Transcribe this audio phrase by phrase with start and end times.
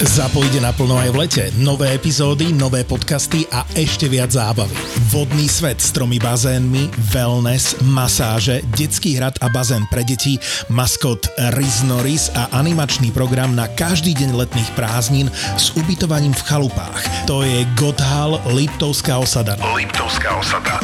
[0.00, 1.44] Zapo ide naplno aj v lete.
[1.60, 4.72] Nové epizódy, nové podcasty a ešte viac zábavy.
[5.12, 10.40] Vodný svet s tromi bazénmi, wellness, masáže, detský hrad a bazén pre deti,
[10.72, 15.28] maskot Riz Norris a animačný program na každý deň letných prázdnin
[15.60, 17.04] s ubytovaním v chalupách.
[17.28, 19.60] To je Godhal Liptovská osada.
[19.76, 20.80] Liptovská osada.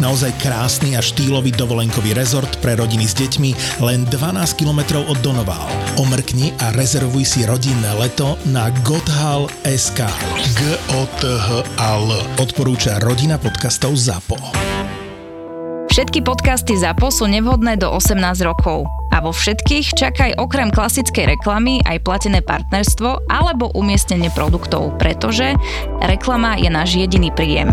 [0.00, 5.68] Naozaj krásny a štýlový dovolenkový rezort pre rodiny s deťmi len 12 km od Donoval.
[6.00, 10.00] Omrkni a rezervuj si rodinné leto na gothal.sk.
[10.52, 10.60] g
[10.92, 11.48] o t h
[11.80, 14.36] a l Odporúča rodina podcastov ZAPO.
[15.88, 18.84] Všetky podcasty ZAPO sú nevhodné do 18 rokov.
[19.16, 25.56] A vo všetkých čakaj okrem klasickej reklamy aj platené partnerstvo alebo umiestnenie produktov, pretože
[26.04, 27.72] reklama je náš jediný príjem.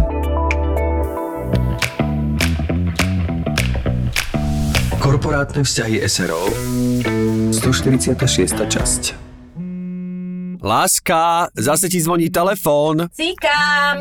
[5.03, 6.47] Korporátne vzťahy SRO
[7.51, 8.15] 146.
[8.55, 9.26] časť
[10.67, 13.07] Láska, zase ti zvoní telefón.
[13.15, 13.97] Cíkam.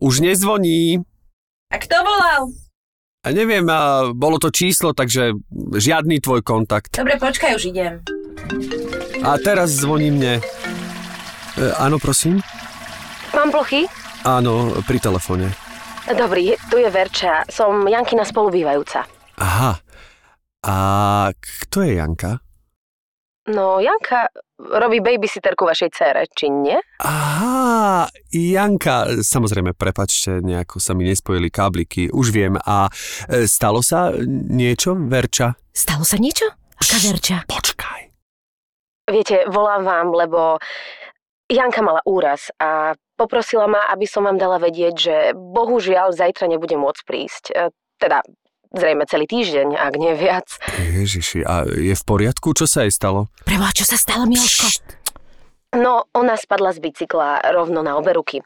[0.00, 1.04] Už nezvoní.
[1.68, 2.48] A kto volal?
[3.26, 5.36] A neviem, a bolo to číslo, takže
[5.76, 6.96] žiadny tvoj kontakt.
[6.96, 8.00] Dobre, počkaj, už idem.
[9.20, 10.40] A teraz zvoní mne.
[10.40, 12.40] E, áno, prosím?
[13.36, 13.84] Mám plochy?
[14.24, 15.52] Áno, pri telefóne.
[16.08, 17.44] Dobrý, tu je Verča.
[17.52, 19.04] Som Jankina spolubývajúca.
[19.36, 19.76] Aha.
[20.64, 20.76] A
[21.36, 22.40] kto je Janka?
[23.48, 24.28] No, Janka
[24.60, 26.76] robí babysitterku vašej cére, či nie?
[27.00, 32.60] Aha, Janka, samozrejme, prepačte, nejako sa mi nespojili kábliky, už viem.
[32.68, 32.92] A
[33.26, 35.56] e, stalo sa niečo, Verča?
[35.72, 36.44] Stalo sa niečo?
[36.76, 37.36] Aká Verča?
[37.48, 38.00] Počkaj.
[39.08, 40.60] Viete, volám vám, lebo
[41.48, 46.76] Janka mala úraz a poprosila ma, aby som vám dala vedieť, že bohužiaľ zajtra nebude
[46.76, 47.44] môcť prísť.
[47.56, 48.20] E, Teda
[48.72, 50.60] zrejme celý týždeň, ak nie viac.
[50.76, 52.52] Ježiši, a je v poriadku?
[52.52, 53.32] Čo sa jej stalo?
[53.44, 54.98] Preboha, čo sa stalo, Miloško?
[55.76, 58.40] No, ona spadla z bicykla rovno na obe ruky.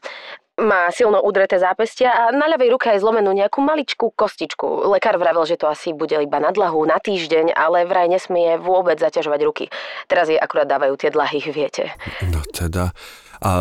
[0.53, 4.85] Má silno udreté zápestia a na ľavej ruke aj zlomenú nejakú maličkú kostičku.
[4.91, 9.01] Lekár vravel, že to asi bude iba na dlahu, na týždeň, ale vraj nesmie vôbec
[9.01, 9.65] zaťažovať ruky.
[10.05, 11.89] Teraz jej akurát dávajú tie dlahy, viete.
[12.29, 12.93] No teda,
[13.41, 13.51] a,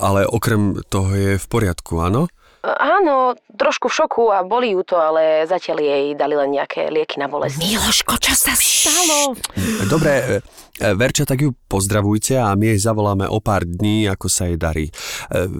[0.00, 2.26] ale okrem toho je v poriadku, áno?
[2.64, 7.20] Áno, trošku v šoku a bolí ju to, ale zatiaľ jej dali len nejaké lieky
[7.20, 7.60] na bolesť.
[7.60, 9.36] Miloško, čo sa stalo?
[9.84, 10.40] Dobre,
[10.80, 14.56] e, Verča, tak ju pozdravujte a my jej zavoláme o pár dní, ako sa jej
[14.56, 14.88] darí.
[14.88, 14.92] E,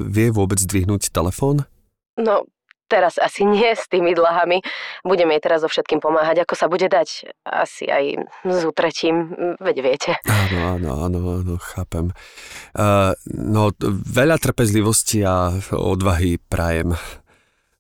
[0.09, 1.69] Vie vôbec zdvihnúť telefón?
[2.17, 2.49] No,
[2.89, 4.61] teraz asi nie s tými dlahami.
[5.03, 7.35] Budeme jej teraz so všetkým pomáhať, ako sa bude dať.
[7.45, 10.13] Asi aj s utretím, veď viete.
[10.25, 12.13] Áno, áno, áno, áno, chápem.
[12.77, 13.73] Uh, no,
[14.05, 16.95] veľa trpezlivosti a odvahy prajem,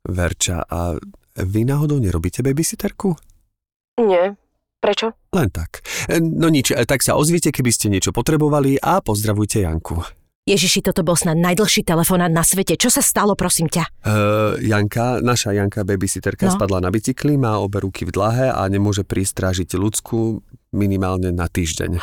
[0.04, 0.64] Verča.
[0.68, 0.96] A
[1.40, 3.16] vy náhodou nerobíte babysitterku?
[3.98, 4.36] Nie.
[4.84, 5.16] Prečo?
[5.32, 5.80] Len tak.
[6.20, 10.23] No nič, e, tak sa ozvite, keby ste niečo potrebovali a pozdravujte Janku.
[10.44, 12.76] Ježiši, toto bol snad najdlhší telefonát na svete.
[12.76, 13.88] Čo sa stalo, prosím ťa?
[14.04, 16.52] Uh, Janka, naša Janka, babysitterka, No.
[16.52, 21.48] spadla na bicykli, má obe ruky v dlahe a nemôže prísť strážiť ľudskú minimálne na
[21.48, 21.96] týždeň.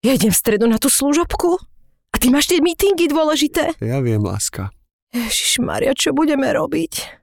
[0.00, 1.60] Ja idem v stredu na tú služobku?
[2.08, 3.76] A ty máš tie mítingy dôležité?
[3.84, 4.72] Ja viem, láska.
[5.12, 7.20] Ježiš Maria, čo budeme robiť?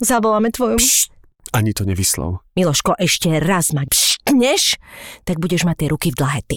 [0.00, 0.80] Zavoláme tvoju...
[0.80, 1.12] Pšt,
[1.52, 2.40] ani to nevyslov.
[2.56, 4.80] Miloško, ešte raz ma pštneš,
[5.28, 6.56] tak budeš mať tie ruky v dlahe ty.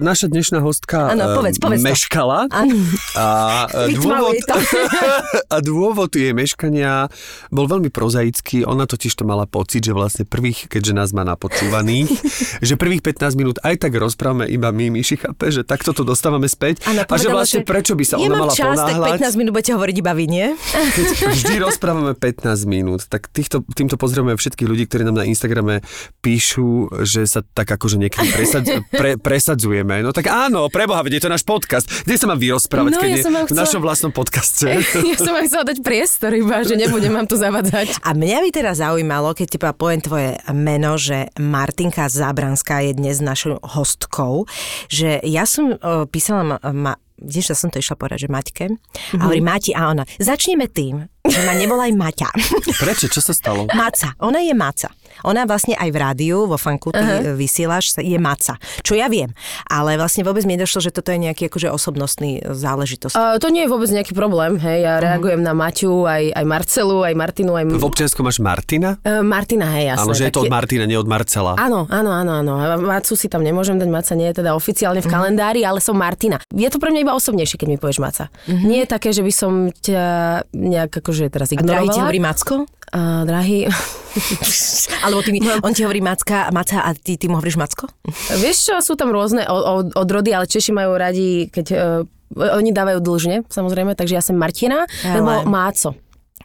[0.00, 2.60] Naša dnešná hostka Áno, eh, povedz, povedz meškala a
[3.76, 4.32] eh, dôvod,
[5.54, 7.12] a dôvod jej meškania
[7.52, 8.64] bol veľmi prozaický.
[8.64, 12.16] Ona totiž to mala pocit, že vlastne prvých, keďže nás má napočúvaných,
[12.68, 16.48] že prvých 15 minút aj tak rozprávame iba my, Myši chápe, že takto to dostávame
[16.48, 16.80] späť.
[16.88, 19.20] Áno, a že vlastne že prečo by sa ona mala čas, tak ponáhľať.
[19.20, 20.46] 15 minút budete hovoriť iba vy, nie?
[20.96, 25.84] Keď vždy rozprávame 15 minút, tak týchto, týmto pozdravujeme všetkých ľudí, ktorí nám na Instagrame
[26.24, 29.89] píšu, že sa tak akože niekedy presad, pre, presadzujeme.
[29.98, 31.90] No tak áno, preboha, veď je to náš podcast.
[32.06, 34.66] Kde sa mám vyrozprávať, No, keď ja som vám v chcela- našom vlastnom podcaste?
[35.10, 37.98] Ja som vám chcela dať priestor iba, že nebudem vám tu zavadzať.
[38.06, 43.18] A mňa by teraz zaujímalo, keď teba poviem tvoje meno, že Martinka Zábranská je dnes
[43.18, 44.46] našou hostkou,
[44.86, 48.64] že ja som uh, písala ma, ma že som to išla povedať, že Maťke.
[49.20, 50.08] A hovorí Mati a ona.
[50.16, 52.32] Začneme tým, že ma nevolaj Maťa.
[52.80, 53.12] Prečo?
[53.12, 53.68] Čo sa stalo?
[53.76, 54.16] Maca.
[54.24, 54.88] Ona je Maca.
[55.24, 57.36] Ona vlastne aj v rádiu, vo fanku ty uh-huh.
[57.36, 58.56] vysielaš, je maca.
[58.80, 59.32] Čo ja viem.
[59.68, 63.14] Ale vlastne vôbec mi nedošlo, že toto je nejaký akože osobnostný záležitosť.
[63.14, 66.98] Uh, to nie je vôbec nejaký problém, hej, ja reagujem na Maťu, aj, aj Marcelu,
[67.04, 67.64] aj Martinu, aj...
[67.70, 68.96] V občianskom máš Martina?
[69.04, 70.04] Uh, Martina, hej, jasné.
[70.08, 71.54] Áno, že je to od Martina, nie od Marcela.
[71.56, 72.52] Áno, áno, áno, áno.
[72.80, 75.12] Macu si tam nemôžem dať, Maca nie je teda oficiálne v Mhm.
[75.12, 76.40] kalendári, ale som Martina.
[76.50, 78.24] Je to pre mňa iba osobnejšie, keď mi povieš Maca.
[78.48, 80.02] Nie je také, že by som ťa
[80.54, 81.58] nejak akože teraz Mhm.
[81.60, 82.02] A drahý ti ignorovala.
[82.06, 82.54] hovorí Macko?
[82.90, 83.70] Uh, drahý,
[85.06, 87.86] Alebo ty mi, on ti hovorí Macka, Maca a ty, ty mu hovoríš Macko?
[88.34, 89.46] vieš čo, sú tam rôzne
[89.94, 92.02] odrody, ale Češi majú radi, keď uh,
[92.34, 95.94] oni dávajú dlžne, samozrejme, takže ja som Martina, Ale- nebo Máco.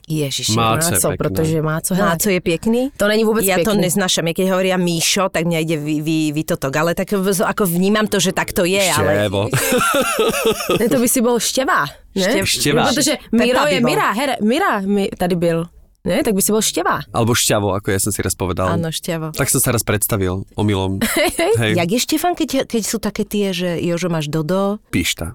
[0.06, 0.54] Ježiš.
[0.54, 1.18] Máco je Máco, pekné.
[1.18, 2.82] pretože Máco, hele, Máco je pekný?
[2.94, 3.90] to není vôbec ja to pekný.
[3.90, 4.30] neznášam.
[4.30, 6.70] Ja keď hovoria Míšo, tak mňa ide vy, vy, vytotok.
[6.70, 8.86] Ale tak v- ako vnímam to, že tak to je.
[8.86, 9.26] Ale...
[9.26, 9.50] Števo.
[10.78, 12.22] Ne, to by si bol števa, ne?
[12.22, 12.86] Štev- Števa.
[12.86, 13.80] Protože Pepa Miro je.
[13.82, 15.66] Mira, her, Mira mi tady byl.
[16.06, 17.02] Ne, tak by si bol števa.
[17.10, 18.70] Alebo šťavo, ako ja som si raz povedal.
[18.70, 19.34] Áno, šťavo.
[19.34, 21.02] Tak som sa raz predstavil omylom.
[21.62, 24.78] Hej, Jak je Štefan, keď, keď sú také tie, že Jožo máš Dodo?
[24.94, 25.34] pišta.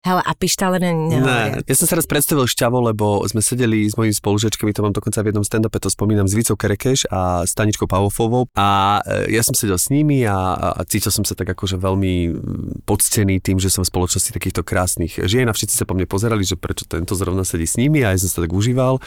[0.00, 4.00] Hele, a pištále ne, Ne, ja som sa raz predstavil šťavo, lebo sme sedeli s
[4.00, 7.52] mojimi spolužečkami, to mám dokonca v jednom stand-upe, to spomínam, s Vicou Kerekeš a s
[7.52, 11.36] Taničkou Pavofovou a e, ja som sedel s nimi a, a, a cítil som sa
[11.36, 15.76] tak akože veľmi mm, poctený tým, že som v spoločnosti takýchto krásnych žien a všetci
[15.76, 18.40] sa po mne pozerali, že prečo tento zrovna sedí s nimi a ja som sa
[18.40, 19.04] tak užíval.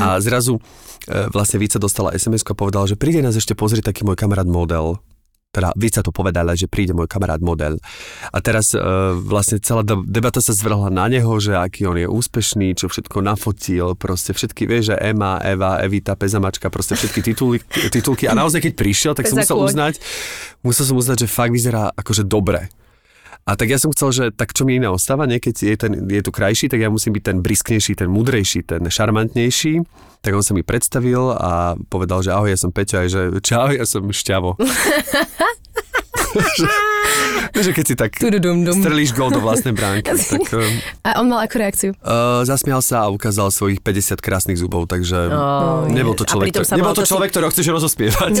[0.00, 4.08] A zrazu e, vlastne Vica dostala sms a povedala, že príde nás ešte pozrieť taký
[4.08, 5.04] môj kamarát model
[5.50, 7.82] teda Vica to povedala, že príde môj kamarát model.
[8.30, 8.78] A teraz e,
[9.18, 13.18] vlastne celá de- debata sa zvrhla na neho, že aký on je úspešný, čo všetko
[13.18, 17.58] nafotil, proste všetky, vieš, že Ema, Eva, Evita, Pezamačka, proste všetky tituly,
[17.90, 18.30] titulky.
[18.30, 19.98] A naozaj, keď prišiel, tak som musel uznať,
[20.62, 22.70] musel som uznať, že fakt vyzerá akože dobre.
[23.50, 25.42] A tak ja som chcel, že tak čo mi iné ostáva, nie?
[25.42, 28.86] keď je, ten, je tu krajší, tak ja musím byť ten brisknejší, ten mudrejší, ten
[28.86, 29.82] šarmantnejší.
[30.22, 33.74] Tak on sa mi predstavil a povedal, že ahoj, ja som Peťo, aj že čau,
[33.74, 34.54] ja som Šťavo.
[37.56, 40.64] že, že keď si tak strelíš gol do vlastnej bránky, tak uh,
[41.02, 41.92] A on mal akú reakciu?
[41.96, 46.64] uh, zasmial sa a ukázal svojich 50 krásnych zubov, takže Oh, nebol to človek, ktorý,
[46.74, 48.32] nebol to to si- človek, ktorého chceš rozospievať.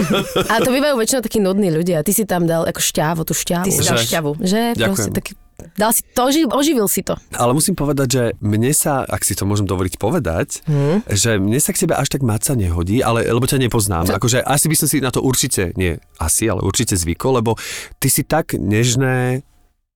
[0.52, 2.00] A to bývajú väčšinou takí nudní ľudia.
[2.00, 3.64] Ty si tam dal ako šťávu, tú šťávu.
[3.64, 4.30] Ty si dal šťavu.
[4.38, 4.86] Že Ďakujem.
[4.88, 5.32] proste taký...
[5.78, 7.14] Dal si to, oživ, oživil si to.
[7.34, 11.08] Ale musím povedať, že mne sa, ak si to môžem dovoliť povedať, hmm.
[11.10, 14.10] že mne sa k tebe až tak maca nehodí, ale lebo ťa nepoznám.
[14.10, 17.58] Akože asi by som si na to určite, nie asi, ale určite zvykol, lebo
[17.98, 19.46] ty si tak nežné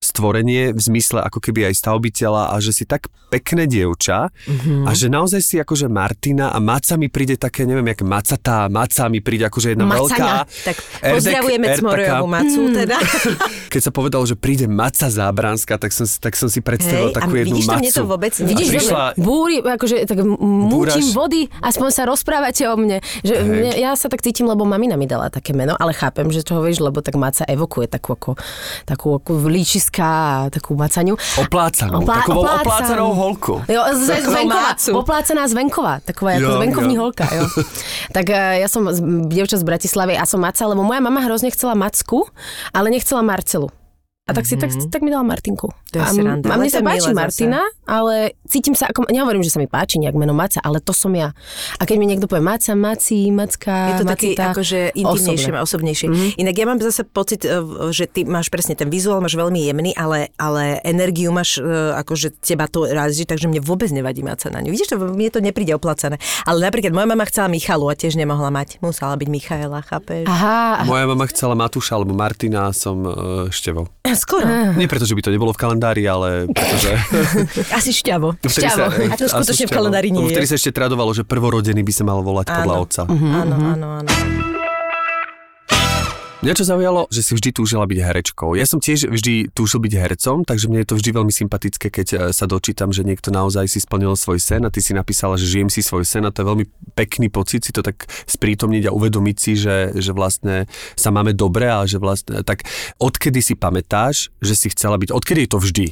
[0.07, 4.31] stvorenie v zmysle ako keby aj stavbiteľa a že si tak pekné dievča
[4.87, 9.07] a že naozaj si akože Martina a Maca mi príde také, neviem, jak Macatá, Maca
[9.07, 10.07] mi príde akože jedna Macaňa.
[10.07, 10.31] veľká.
[10.65, 10.77] Tak
[11.11, 11.67] pozdravujeme.
[11.77, 12.97] Cmorojovú Macu teda.
[13.73, 17.13] Keď sa povedal, že príde Maca Zábranská, tak som, si- tak som si predstavil Hej,
[17.13, 17.81] a takú jednu vidíš to, Macu.
[17.81, 20.71] mne to vôbec A Vidíš, prišla, búri, akože tak m- múčim
[21.03, 21.13] Búraš.
[21.13, 22.97] vody, aspoň sa rozprávate o mne.
[23.21, 23.43] Že Hej.
[23.45, 26.59] mne, ja sa tak cítim, lebo mamina mi dala také meno, ale chápem, že to
[26.59, 28.39] vieš, lebo tak maca evokuje takú ako,
[28.85, 29.31] takú ako
[29.97, 31.15] líčiska a takú macaňu.
[31.41, 32.61] Oplácanú, Oplá- takovou oplácanú.
[32.69, 33.55] oplácanou holku.
[33.67, 34.77] Jo, z, z venkova,
[35.49, 37.01] z venkova, taková ako Jo, z venkovní jo.
[37.03, 37.45] holka, jo.
[38.17, 41.49] tak eh, ja som z- dievča z Bratislavy a som Maca, lebo moja mama hrozne
[41.51, 42.29] chcela Macku,
[42.73, 43.73] ale nechcela Marcelu.
[44.27, 45.71] A tak si tak, tak mi dala Martinku.
[45.95, 47.47] To je a, sranda, a ale mne sa páči milé zase.
[47.47, 50.91] Martina, ale cítim sa ako, nehovorím, že sa mi páči nejak meno Maca, ale to
[50.91, 51.31] som ja.
[51.79, 55.63] A keď mi niekto povie Maca, Maci, Macka, Je to také Macita, akože intimnejšie, osobné.
[55.63, 56.07] osobnejšie.
[56.11, 56.43] Mm-hmm.
[56.43, 57.55] Inak ja mám zase pocit, eh,
[57.95, 62.43] že ty máš presne ten vizuál, máš veľmi jemný, ale, ale energiu máš, eh, akože
[62.43, 64.75] teba to razí, takže mne vôbec nevadí mať sa na ňu.
[64.75, 66.19] Vidíš, to, mne to nepríde oplacené.
[66.43, 68.83] Ale napríklad moja mama chcela Michalu a tiež nemohla mať.
[68.83, 70.27] Musela byť Michaela, chápeš?
[70.27, 73.15] Aha, Moja mama chcela Matúša alebo Martina a som uh,
[73.55, 73.87] Števo.
[74.17, 74.49] Skoro.
[74.73, 76.91] Nie preto, že by to nebolo v kalendári, ale pretože...
[77.79, 78.37] Asi šťavo.
[78.39, 78.85] Vtedy Šťavo.
[78.89, 80.51] Sa, A to skutočne v kalendári nie Lebo Vtedy je.
[80.51, 82.83] sa ešte tradovalo, že prvorodený by sa mal volať podľa Áno.
[82.83, 83.03] otca.
[83.07, 84.11] Áno, áno, áno.
[86.47, 88.55] Mňa čo zaujalo, že si vždy túžila byť herečkou.
[88.55, 92.07] Ja som tiež vždy túžil byť hercom, takže mne je to vždy veľmi sympatické, keď
[92.07, 95.43] e, sa dočítam, že niekto naozaj si splnil svoj sen a ty si napísala, že
[95.43, 98.95] žijem si svoj sen a to je veľmi pekný pocit si to tak sprítomniť a
[98.95, 102.63] uvedomiť si, že, že vlastne sa máme dobre a že vlastne, tak
[103.03, 105.87] odkedy si pamätáš, že si chcela byť, odkedy je to vždy?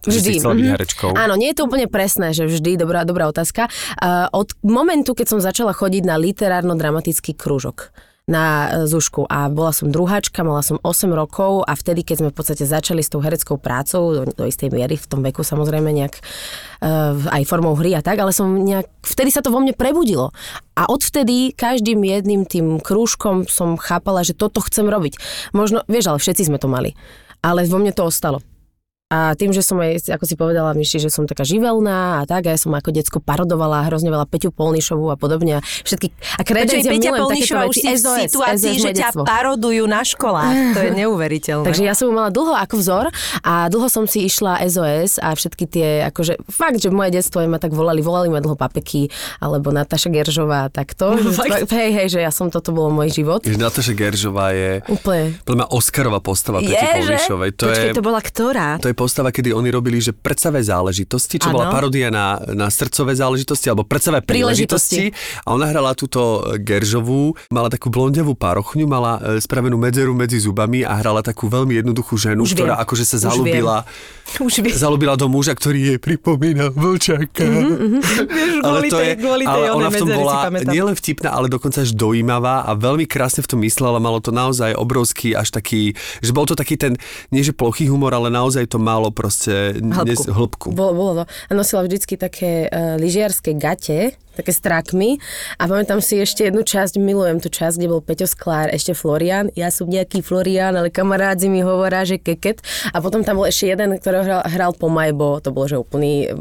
[0.00, 0.72] Že si chcela byť mhm.
[0.80, 1.10] herečkou.
[1.12, 3.68] Áno, nie je to úplne presné, že vždy, dobrá, dobrá otázka.
[4.00, 7.92] Uh, od momentu, keď som začala chodiť na literárno-dramatický krúžok
[8.30, 12.28] na e, Zušku a bola som druháčka, mala som 8 rokov a vtedy, keď sme
[12.30, 15.90] v podstate začali s tou hereckou prácou, do, do istej miery, v tom veku samozrejme
[15.90, 19.74] nejak uh, aj formou hry a tak, ale som nejak, vtedy sa to vo mne
[19.74, 20.30] prebudilo.
[20.78, 25.18] A odvtedy každým jedným tým krúžkom som chápala, že toto chcem robiť.
[25.50, 26.94] Možno, vieš, ale všetci sme to mali.
[27.42, 28.40] Ale vo mne to ostalo.
[29.10, 32.46] A tým, že som aj, ako si povedala, myšli, že som taká živelná a tak,
[32.46, 35.58] a ja som ako decko parodovala hrozne veľa Peťu Polnišovú a podobne.
[35.58, 39.22] A všetky, a kredencie Peťa Polnišová už si v situácii, SOS že ťa detstvo.
[39.26, 40.54] parodujú na školách.
[40.70, 41.66] To je neuveriteľné.
[41.66, 43.06] Takže ja som ju mala dlho ako vzor
[43.42, 47.58] a dlho som si išla SOS a všetky tie, akože fakt, že moje detstvo ma
[47.58, 51.18] tak volali, volali ma dlho Papeky alebo Nataša Geržová a takto.
[51.18, 51.66] Že Fakt?
[51.66, 53.42] tva- hej, hej, že ja som, toto bolo môj život.
[53.42, 55.34] Jež Nataša Geržová je Úplne.
[55.42, 56.78] mňa Oscarová postava Ježe?
[56.78, 57.50] Polnišovej.
[57.58, 58.78] To Počkej, je, to bola ktorá?
[58.78, 61.56] to je postava, kedy oni robili, že predsavé záležitosti, čo Áno.
[61.56, 65.08] bola parodia na, na srdcové záležitosti alebo predsavé príležitosti.
[65.48, 70.84] A ona hrala túto Geržovú, mala takú blondiavú parochňu, mala e, spravenú medzeru medzi zubami
[70.84, 72.84] a hrala takú veľmi jednoduchú ženu, Už ktorá viem.
[72.84, 73.88] akože sa Už zalúbila,
[74.36, 74.76] Už viem.
[74.76, 77.46] zalúbila do muža, ktorý jej pripomína vlčaka.
[78.28, 80.34] Vieš, kvôli tej- kvôli tej ale ona v tom bola
[80.66, 84.02] nielen vtipná, ale dokonca až dojímavá a veľmi krásne v tom myslela.
[84.02, 86.98] Malo to naozaj obrovský, až taký, že bol to taký ten,
[87.30, 90.06] nie že plochý humor, ale naozaj to malo proste Hĺbku.
[90.06, 90.68] Nes, hĺbku.
[90.74, 91.24] Bolo, bolo to.
[91.30, 95.22] A nosila vždycky také uh, lyžiarske gate, také strakmy.
[95.60, 99.52] A pamätám si ešte jednu časť, milujem tú časť, kde bol Peťo Sklár, ešte Florian.
[99.54, 102.64] Ja som nejaký Florian, ale kamarádzi mi hovoria, že keket.
[102.90, 106.32] A potom tam bol ešte jeden, ktorý hral, hral po Majbo, to bol že úplný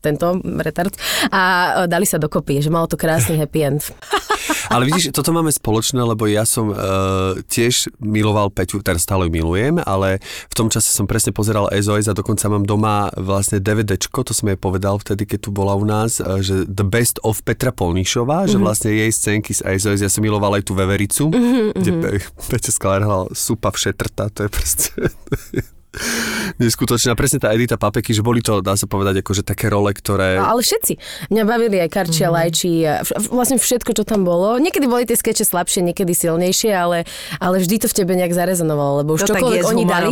[0.00, 0.94] tento retard.
[1.30, 3.82] A uh, dali sa dokopy, že malo to krásny happy end.
[4.68, 9.80] Ale vidíš, toto máme spoločné, lebo ja som uh, tiež miloval Peťu, teraz stále milujem,
[9.82, 10.20] ale
[10.50, 14.50] v tom čase som presne pozeral SOS a dokonca mám doma vlastne DVDčko, to som
[14.50, 18.44] jej povedal vtedy, keď tu bola u nás, uh, že The Best of Petra Polnišová,
[18.44, 18.52] mm-hmm.
[18.52, 21.68] že vlastne jej scénky z SOS, ja som miloval aj tú Vevericu, mm-hmm.
[21.76, 24.90] kde Pe- Peťa Skalár hral supa všetrta, to je proste...
[26.60, 30.38] Neskutočná, presne tá Edita Papeky, že boli to, dá sa povedať, akože také role, ktoré...
[30.38, 30.98] No, ale všetci.
[31.30, 32.72] Mňa bavili aj Karči a Lajči,
[33.30, 34.58] vlastne všetko, čo tam bolo.
[34.58, 37.08] Niekedy boli tie skeče slabšie, niekedy silnejšie, ale,
[37.38, 40.10] ale vždy to v tebe nejak zarezonovalo, lebo už To tak čokoľvek oni dali,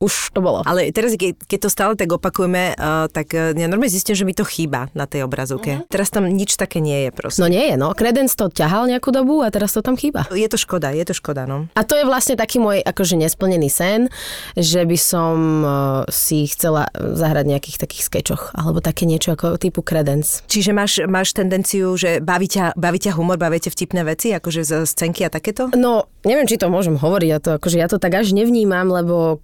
[0.00, 0.64] už to bolo.
[0.64, 4.24] Ale teraz, ke- keď to stále tak opakujeme, uh, tak uh, ja normálne zistím, že
[4.24, 5.84] mi to chýba na tej obrazovke.
[5.92, 7.44] Teraz tam nič také nie je proste.
[7.44, 7.92] No nie je, no.
[7.92, 10.24] Credence to ťahal nejakú dobu a teraz to tam chýba.
[10.32, 11.68] Je to škoda, je to škoda, no.
[11.76, 14.08] A to je vlastne taký môj akože nesplnený sen,
[14.56, 15.70] že by som uh,
[16.08, 20.40] si chcela zahrať nejakých takých skečoch, alebo také niečo ako typu Credence.
[20.48, 24.64] Čiže máš, máš tendenciu, že baví ťa, baví ťa humor, baví ťa vtipné veci, akože
[24.64, 25.68] z scénky a takéto?
[25.76, 29.40] No, neviem, či to môžem hovoriť, ja to, akože ja to tak až nevnímam, lebo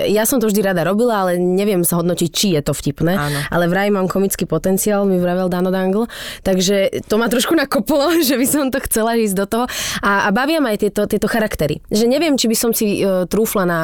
[0.00, 3.12] ja som to vždy rada robila, ale neviem sa hodnotiť, či je to vtipné.
[3.16, 3.38] Áno.
[3.52, 6.08] Ale vraj mám komický potenciál, mi vravel Dano Dangle,
[6.40, 9.64] takže to ma trošku nakoplo, že by som to chcela ísť do toho.
[10.00, 11.84] A, a bavia ma aj tieto, tieto charaktery.
[11.92, 13.78] Že neviem, či by som si uh, trúfla na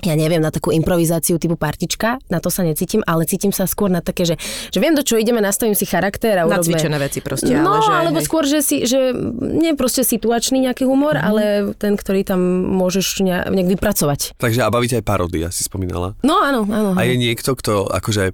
[0.00, 3.92] ja neviem, na takú improvizáciu typu partička, na to sa necítim, ale cítim sa skôr
[3.92, 4.40] na také, že,
[4.72, 6.64] že viem, do čo ideme, nastavím si charakter a urobme...
[6.64, 7.92] Nacvičené veci proste, No, ale že...
[7.92, 11.28] alebo skôr, že si, že nie proste situačný nejaký humor, mm-hmm.
[11.28, 11.42] ale
[11.76, 12.40] ten, ktorý tam
[12.72, 14.40] môžeš nejak, vypracovať.
[14.40, 16.16] Takže a bavíte aj paródia, si spomínala.
[16.24, 16.96] No áno, áno.
[16.96, 18.32] A je niekto, kto akože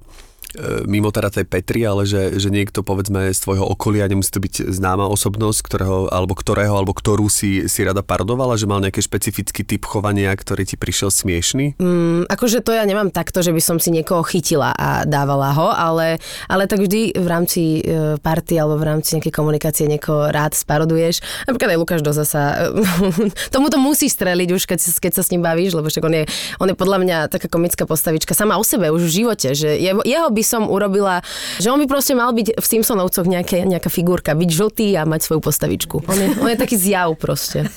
[0.89, 4.69] mimo teda tej Petri, ale že, že niekto povedzme z tvojho okolia, nemusí to byť
[4.73, 9.61] známa osobnosť, ktorého, alebo ktorého, alebo ktorú si, si rada parodovala, že mal nejaký špecifický
[9.61, 11.77] typ chovania, ktorý ti prišiel smiešný?
[11.77, 15.69] Mm, akože to ja nemám takto, že by som si niekoho chytila a dávala ho,
[15.69, 16.17] ale,
[16.49, 21.21] ale tak vždy v rámci e, party alebo v rámci nejakej komunikácie niekoho rád sparoduješ.
[21.45, 22.71] Napríklad aj Lukáš Doza sa...
[23.53, 26.23] tomu to musí streliť už, keď, keď sa s ním bavíš, lebo však on je,
[26.57, 30.01] on je podľa mňa taká komická postavička sama o sebe už v živote, že jeho,
[30.01, 31.19] jeho by som urobila,
[31.59, 35.27] že on by proste mal byť v Simpsonovcoch nejaké, nejaká figurka, byť žltý a mať
[35.27, 36.07] svoju postavičku.
[36.07, 37.67] On je, on je taký zjav proste.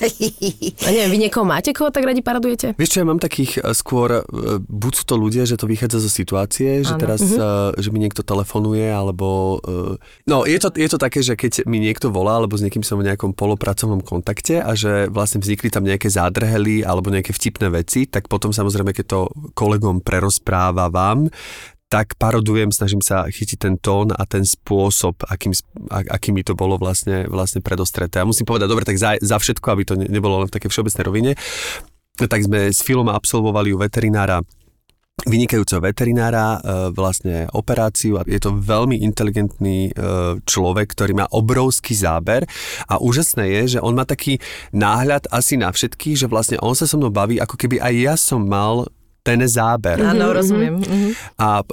[0.87, 2.79] A neviem, vy niekoho máte, koho tak radi parodujete?
[2.79, 5.99] Vieš čo, ja mám takých e, skôr, e, buď sú to ľudia, že to vychádza
[5.99, 7.01] zo situácie, že Áno.
[7.01, 9.59] teraz, uh že mi niekto telefonuje, alebo...
[10.29, 13.01] No, je to, je to také, že keď mi niekto volá, alebo s niekým som
[13.01, 18.05] v nejakom polopracovnom kontakte a že vlastne vznikli tam nejaké zádrhely alebo nejaké vtipné veci,
[18.05, 19.19] tak potom samozrejme, keď to
[19.57, 21.31] kolegom prerozprávam,
[21.91, 25.51] tak parodujem, snažím sa chytiť ten tón a ten spôsob, akým,
[25.91, 28.23] akým mi to bolo vlastne, vlastne predostreté.
[28.23, 30.71] A musím povedať, dobre, tak za, za všetko, aby to ne- nebolo len v takej
[30.71, 31.31] všeobecnej rovine,
[32.15, 34.39] tak sme s Filom absolvovali u veterinára
[35.21, 36.59] vynikajúceho veterinára, e,
[36.97, 42.49] vlastne operáciu je to veľmi inteligentný e, človek, ktorý má obrovský záber
[42.89, 44.41] a úžasné je, že on má taký
[44.73, 48.15] náhľad asi na všetkých, že vlastne on sa so mnou baví, ako keby aj ja
[48.17, 48.89] som mal
[49.21, 50.01] ten záber.
[50.01, 50.81] Áno, rozumiem.
[50.81, 51.09] Mhm.
[51.37, 51.65] A e,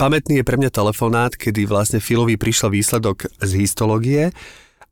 [0.00, 4.32] pamätný je pre mňa telefonát, kedy vlastne Filovi prišiel výsledok z histológie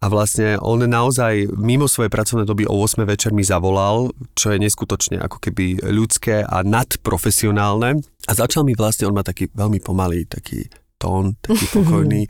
[0.05, 4.61] a vlastne on naozaj mimo svojej pracovnej doby o 8 večer mi zavolal, čo je
[4.61, 8.05] neskutočne ako keby ľudské a nadprofesionálne.
[8.29, 10.69] A začal mi vlastne, on má taký veľmi pomalý taký
[11.01, 12.29] tón, taký pokojný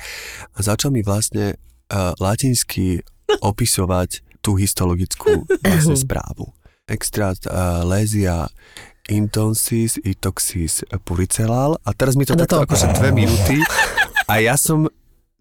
[0.55, 1.59] a začal mi vlastne
[1.91, 3.03] uh, latinsky
[3.43, 6.55] opisovať tú histologickú vlastne správu.
[6.87, 8.47] Extrat uh, lézia
[9.09, 13.61] Intonsis, Itoxis, Puricelal a teraz mi to do takto akože dve minúty
[14.25, 14.89] a ja som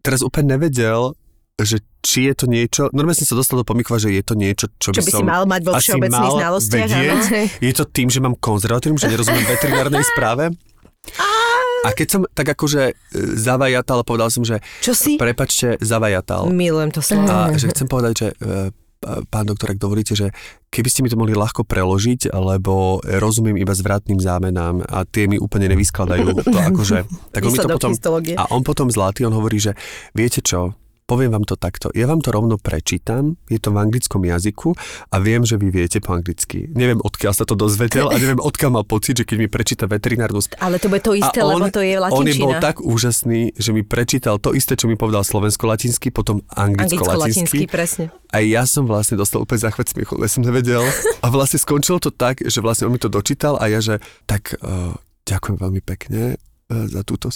[0.04, 1.16] teraz úplne nevedel,
[1.56, 4.68] že či je to niečo, normálne som sa dostal do pomykva, že je to niečo,
[4.76, 7.08] čo Čo by si som mal mať vo všeobecných mal znalostiach, vedieť.
[7.08, 7.64] áno.
[7.64, 10.52] Je to tým, že mám konzervatórium, že nerozumiem veterinárnej správe?
[11.84, 12.94] A keď som tak akože e,
[13.36, 15.20] zavajatal, povedal som, že Čo si?
[15.20, 16.48] prepačte, zavajatal.
[16.48, 17.28] Milujem to slovo.
[17.28, 18.36] A že chcem povedať, že e,
[19.30, 20.32] pán doktor, ak dovolíte, že
[20.74, 25.38] keby ste mi to mohli ľahko preložiť, lebo rozumiem iba zvratným zámenám a tie mi
[25.38, 26.44] úplne nevyskladajú.
[26.44, 26.98] To akože,
[27.34, 27.92] tak on mi to potom,
[28.34, 29.78] a on potom zlatý, on hovorí, že
[30.18, 31.92] viete čo, poviem vám to takto.
[31.92, 34.74] Ja vám to rovno prečítam, je to v anglickom jazyku
[35.12, 36.72] a viem, že vy viete po anglicky.
[36.72, 40.40] Neviem, odkiaľ sa to dozvedel a neviem, odkiaľ mal pocit, že keď mi prečíta veterinárnu
[40.60, 42.64] Ale to bude to isté, a lebo to je on je bol latinčina.
[42.64, 47.68] tak úžasný, že mi prečítal to isté, čo mi povedal slovensko-latinsky, potom Anglicko-latinsky, anglicko-latinsky.
[47.70, 48.06] presne.
[48.34, 50.82] A ja som vlastne dostal úplne záchvet smiechu, ja som nevedel.
[51.22, 54.58] A vlastne skončilo to tak, že vlastne on mi to dočítal a ja, že tak
[54.60, 54.96] uh,
[55.28, 57.30] ďakujem veľmi pekne uh, za túto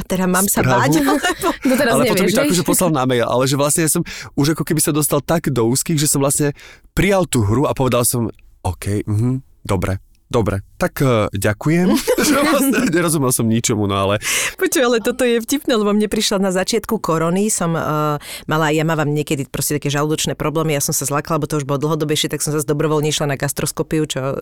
[0.00, 0.80] A teraz mám sa Správu.
[0.80, 0.92] báť?
[1.68, 3.90] No teraz ale potom mi nevieš, to akože poslal na mail, ale že vlastne ja
[3.92, 4.02] som
[4.32, 6.56] už ako keby sa dostal tak do úzkých, že som vlastne
[6.96, 8.32] prijal tú hru a povedal som,
[8.64, 10.00] OK, mhm, dobre,
[10.32, 11.90] dobre, tak uh, ďakujem.
[12.48, 14.24] vlastne nerozumel som ničomu, no ale
[14.56, 18.16] Počuj, ale toto je vtipné, lebo mne prišla na začiatku korony, som uh,
[18.46, 21.68] mala, ja mávam niekedy proste také žalúdočné problémy, ja som sa zlakla, lebo to už
[21.68, 24.38] bolo dlhodobejšie, tak som sa dobrovoľne išla na gastroskopiu, čo uh,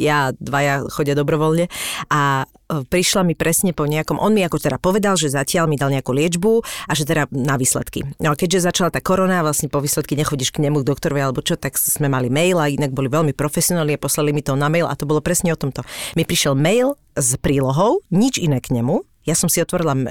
[0.00, 1.70] ja, dvaja chodia dobrovoľne
[2.10, 5.88] a prišla mi presne po nejakom, on mi ako teda povedal, že zatiaľ mi dal
[5.88, 6.52] nejakú liečbu
[6.86, 8.04] a že teda na výsledky.
[8.20, 11.56] No keďže začala tá korona, vlastne po výsledky nechodíš k nemu, k doktorovi alebo čo,
[11.56, 14.84] tak sme mali mail a inak boli veľmi profesionálni a poslali mi to na mail
[14.84, 15.80] a to bolo presne o tomto.
[16.12, 20.04] Mi prišiel mail s prílohou, nič iné k nemu, ja som si otvorila uh,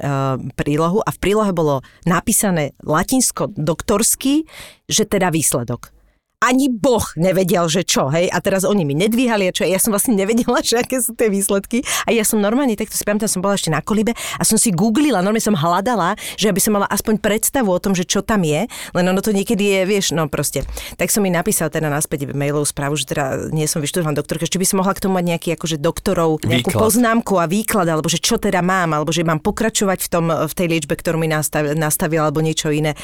[0.54, 4.46] prílohu a v prílohe bolo napísané latinsko doktorsky,
[4.86, 5.97] že teda výsledok.
[6.38, 9.90] Ani Boh nevedel, že čo, hej, a teraz oni mi nedvíhali a čo, ja som
[9.90, 13.42] vlastne nevedela, že aké sú tie výsledky a ja som normálne, takto si pamätám, som
[13.42, 16.86] bola ešte na kolibe a som si googlila, normálne som hľadala, že aby som mala
[16.94, 20.30] aspoň predstavu o tom, že čo tam je, len ono to niekedy je, vieš, no
[20.30, 20.62] proste.
[20.94, 24.62] Tak som mi napísal teda naspäť mailovú správu, že teda nie som vyštudovaná doktorka, či
[24.62, 26.82] by som mohla k tomu mať nejaký akože doktorov, nejakú Výklad.
[26.86, 30.54] poznámku a výklad, alebo že čo teda mám, alebo že mám pokračovať v, tom, v
[30.54, 32.94] tej liečbe, ktorú mi nastav, nastavila, alebo niečo iné.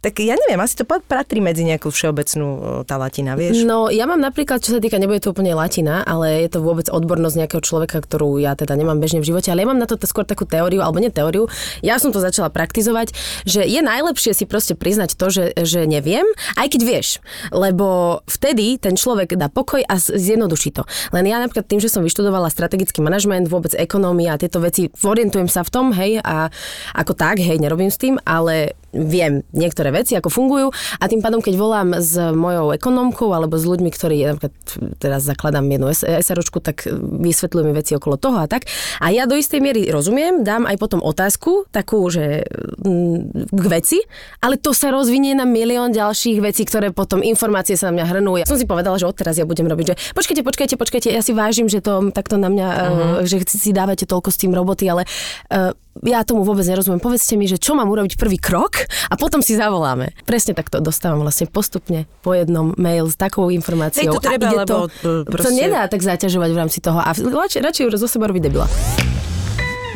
[0.00, 3.62] Tak ja neviem, asi to patrí medzi nejakú všeobecnú tá latina, vieš?
[3.64, 6.90] No, ja mám napríklad, čo sa týka, nebude to úplne latina, ale je to vôbec
[6.90, 9.98] odbornosť nejakého človeka, ktorú ja teda nemám bežne v živote, ale ja mám na to
[10.04, 11.46] skôr takú teóriu, alebo nie teóriu,
[11.80, 13.14] ja som to začala praktizovať,
[13.46, 16.24] že je najlepšie si proste priznať to, že, že neviem,
[16.58, 17.08] aj keď vieš,
[17.54, 20.82] lebo vtedy ten človek dá pokoj a zjednoduší to.
[21.14, 25.48] Len ja napríklad tým, že som vyštudovala strategický manažment, vôbec ekonómia a tieto veci, orientujem
[25.48, 26.52] sa v tom, hej, a
[26.94, 31.44] ako tak, hej, nerobím s tým, ale viem niektoré veci, ako fungujú a tým pádom,
[31.44, 34.54] keď volám s mojou ekonómkou alebo s ľuďmi, ktorí napríklad
[34.96, 38.64] teraz zakladám jednu SROčku, tak vysvetľujú mi veci okolo toho a tak.
[39.04, 42.48] A ja do istej miery rozumiem, dám aj potom otázku, takú, že
[42.80, 43.98] mm, k veci,
[44.40, 48.40] ale to sa rozvinie na milión ďalších vecí, ktoré potom informácie sa na mňa hrnú.
[48.40, 51.36] Ja som si povedala, že odteraz ja budem robiť, že počkajte, počkajte, počkajte, ja si
[51.36, 53.28] vážim, že to takto na mňa, uh-huh.
[53.28, 55.04] že si dávate toľko s tým roboty, ale
[55.52, 57.02] uh, ja tomu vôbec nerozumiem.
[57.02, 60.14] Povedzte mi, že čo mám urobiť prvý krok a potom si zavoláme.
[60.26, 64.10] Presne takto dostávam vlastne postupne po jednom mail s takou informáciou.
[64.10, 66.78] Hej, to treba, a ide lebo to, to to proste- nedá tak zaťažovať v rámci
[66.78, 68.68] toho a radšej, radšej zo seba robiť debila.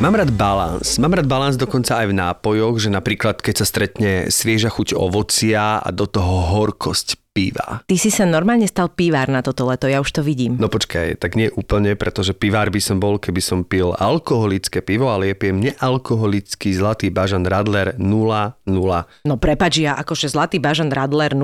[0.01, 0.99] Mám rád balans.
[0.99, 5.79] Mám rád balans dokonca aj v nápojoch, že napríklad keď sa stretne svieža chuť ovocia
[5.79, 7.81] a do toho horkosť piva.
[7.89, 10.55] Ty si sa normálne stal pivár na toto leto, ja už to vidím.
[10.61, 15.09] No počkaj, tak nie úplne, pretože pivár by som bol, keby som pil alkoholické pivo,
[15.09, 19.25] ale ja pijem nealkoholický zlatý bažan Radler 0,0.
[19.25, 21.41] No prepač, ja akože Zlatý bažan Radler 0,0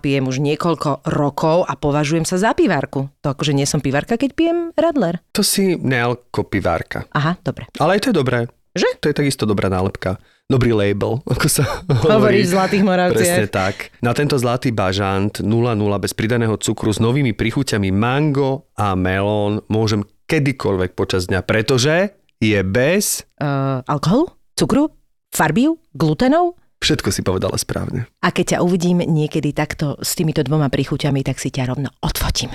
[0.00, 3.12] pijem už niekoľko rokov a považujem sa za pivárku.
[3.20, 5.20] To akože nie som pivárka, keď pijem Radler.
[5.36, 7.04] To si nealko pivárka.
[7.12, 7.68] Aha, dobre.
[7.76, 8.48] Ale aj to je dobré.
[8.76, 8.88] Že?
[9.04, 10.20] To je takisto dobrá nálepka.
[10.46, 12.38] Dobrý label, ako sa Hovorí hovorí.
[12.46, 13.18] v Zlatých Moravciach.
[13.18, 13.90] Presne tak.
[13.98, 15.50] Na tento zlatý bažant 0,0
[15.98, 22.58] bez pridaného cukru s novými prichuťami mango a melón môžem kedykoľvek počas dňa, pretože je
[22.62, 23.26] bez...
[23.42, 24.30] Uh, alkoholu?
[24.54, 24.94] Cukru?
[25.34, 25.82] Farbiu?
[25.98, 26.54] Glutenov?
[26.78, 28.06] Všetko si povedala správne.
[28.22, 32.54] A keď ťa uvidím niekedy takto s týmito dvoma príchuťami, tak si ťa rovno odfotím.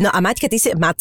[0.00, 0.72] No a Maťka, ty si...
[0.74, 0.96] Mac...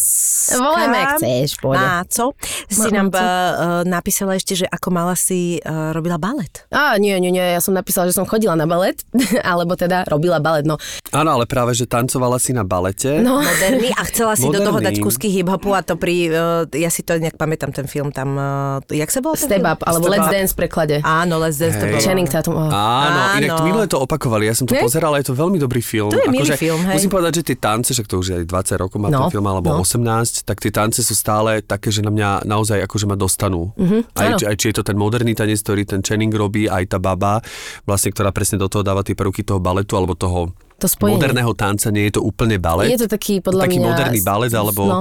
[0.52, 1.80] Volajme, ak chceš, pôjde.
[1.80, 2.24] Máco,
[2.68, 6.68] si nám uh, napísala ešte, že ako mala si uh, robila balet.
[6.68, 9.00] Á, nie, nie, nie, ja som napísala, že som chodila na balet,
[9.48, 10.76] alebo teda robila balet, no.
[11.16, 13.24] Áno, ale práve, že tancovala si na balete.
[13.24, 15.06] No, Moderný a chcela si do toho dať Moderný.
[15.08, 16.28] kusky hip-hopu a to pri...
[16.28, 18.36] Uh, ja si to nejak pamätám, ten film tam...
[18.36, 19.72] Uh, jak sa bol ten Step film?
[19.72, 20.34] Up, alebo Step Let's Up.
[20.36, 20.96] Dance v preklade.
[21.08, 21.94] Áno, Let's Dance to Hej.
[21.96, 22.04] bolo.
[22.04, 22.56] Channing Tatum.
[22.60, 22.68] Oh.
[22.68, 23.68] Áno, inak to Áno.
[23.72, 24.84] minule to opakovali, ja som to Ne?
[24.84, 26.12] pozeral, je to veľmi dobrý film.
[26.12, 26.96] To je milý Akože film, hej.
[27.00, 29.36] Musím povedať, že tie tance, však to už je aj 20 rokov má No, ten
[29.36, 29.84] film, alebo no.
[29.84, 30.02] 18,
[30.42, 33.70] tak tie tance sú stále také, že na mňa naozaj akože ma dostanú.
[33.76, 36.98] Mhm, aj, aj či je to ten moderný tanec, ktorý ten Channing robí, aj tá
[36.98, 37.44] baba,
[37.84, 41.20] vlastne, ktorá presne do toho dáva tie prvky toho baletu, alebo toho To spojenie.
[41.20, 42.90] moderného tanca, nie je to úplne balet.
[42.90, 43.86] Je to taký, podľa taký mňa...
[43.86, 45.00] moderný balet, alebo No,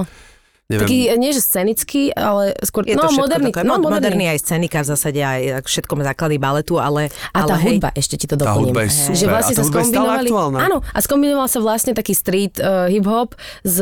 [0.69, 0.85] neviem.
[0.85, 2.85] taký, nie že scenický, ale skôr...
[2.85, 4.21] Je no, moderný, také, no, mo- moderný.
[4.21, 7.09] moderný aj scenika v zásade, aj všetko základy baletu, ale...
[7.33, 8.71] A ale tá hej, hudba, ešte ti to Tá doplním.
[8.71, 9.33] hudba je Že super.
[9.33, 10.27] vlastne A tá sa hudba je stále skombinovali...
[10.29, 10.57] aktuálna.
[10.61, 13.33] Áno, a skombinoval sa vlastne taký street uh, hip-hop
[13.65, 13.77] s,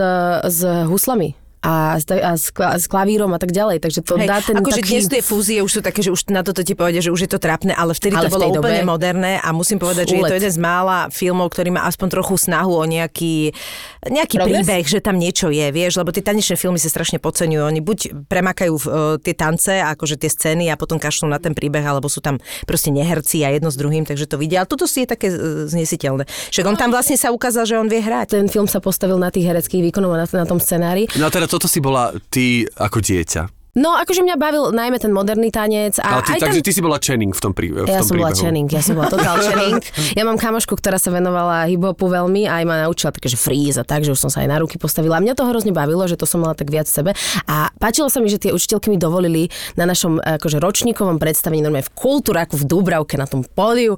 [0.48, 4.28] s huslami a s, a s, kla- s klavírom a tak ďalej, takže to Hej,
[4.30, 4.92] dá ten akože taký...
[4.94, 7.32] dnes tie fúzie už sú také, že už na toto ti povedia, že už je
[7.34, 10.16] to trápne, ale vtedy Ale to v bolo úplne dobe- moderné a musím povedať, že
[10.22, 13.58] je to jeden z mála filmov, ktorý má aspoň trochu snahu o nejaký,
[14.06, 17.64] nejaký príbeh, že tam niečo je, vieš, lebo tie tanečné filmy sa strašne podceňujú.
[17.66, 18.84] Oni buď premakajú uh,
[19.18, 22.38] tie tance, akože tie scény a potom kašľú na ten príbeh, alebo sú tam
[22.70, 24.62] proste neherci a jedno s druhým, takže to vidia.
[24.62, 26.30] Ale toto si je také uh, znesiteľné.
[26.54, 28.38] Však on tam vlastne sa ukázal, že on vie hrať.
[28.38, 31.10] Ten film sa postavil na tých hereckých výkonoch a na, na tom scenári.
[31.18, 33.57] No teda toto si bola ty ako dieťa.
[33.78, 36.66] No, akože mňa bavil najmä ten moderný tanec a Ale ty, aj takže tam...
[36.66, 38.42] ty si bola Channing v tom, prí, v Ja tom som bola príbehu.
[38.42, 39.82] Channing, ja som bola total Channing.
[40.18, 43.78] Ja mám kamošku, ktorá sa venovala hip-hopu veľmi a aj ma naučila také, že freeze
[43.78, 45.18] a tak, že už som sa aj na ruky postavila.
[45.18, 47.12] A mňa to hrozne bavilo, že to som mala tak viac v sebe.
[47.46, 51.86] A páčilo sa mi, že tie učiteľky mi dovolili na našom akože, ročníkovom predstavení, normálne
[51.86, 53.94] v kultúraku v Dúbravke na tom pódiu,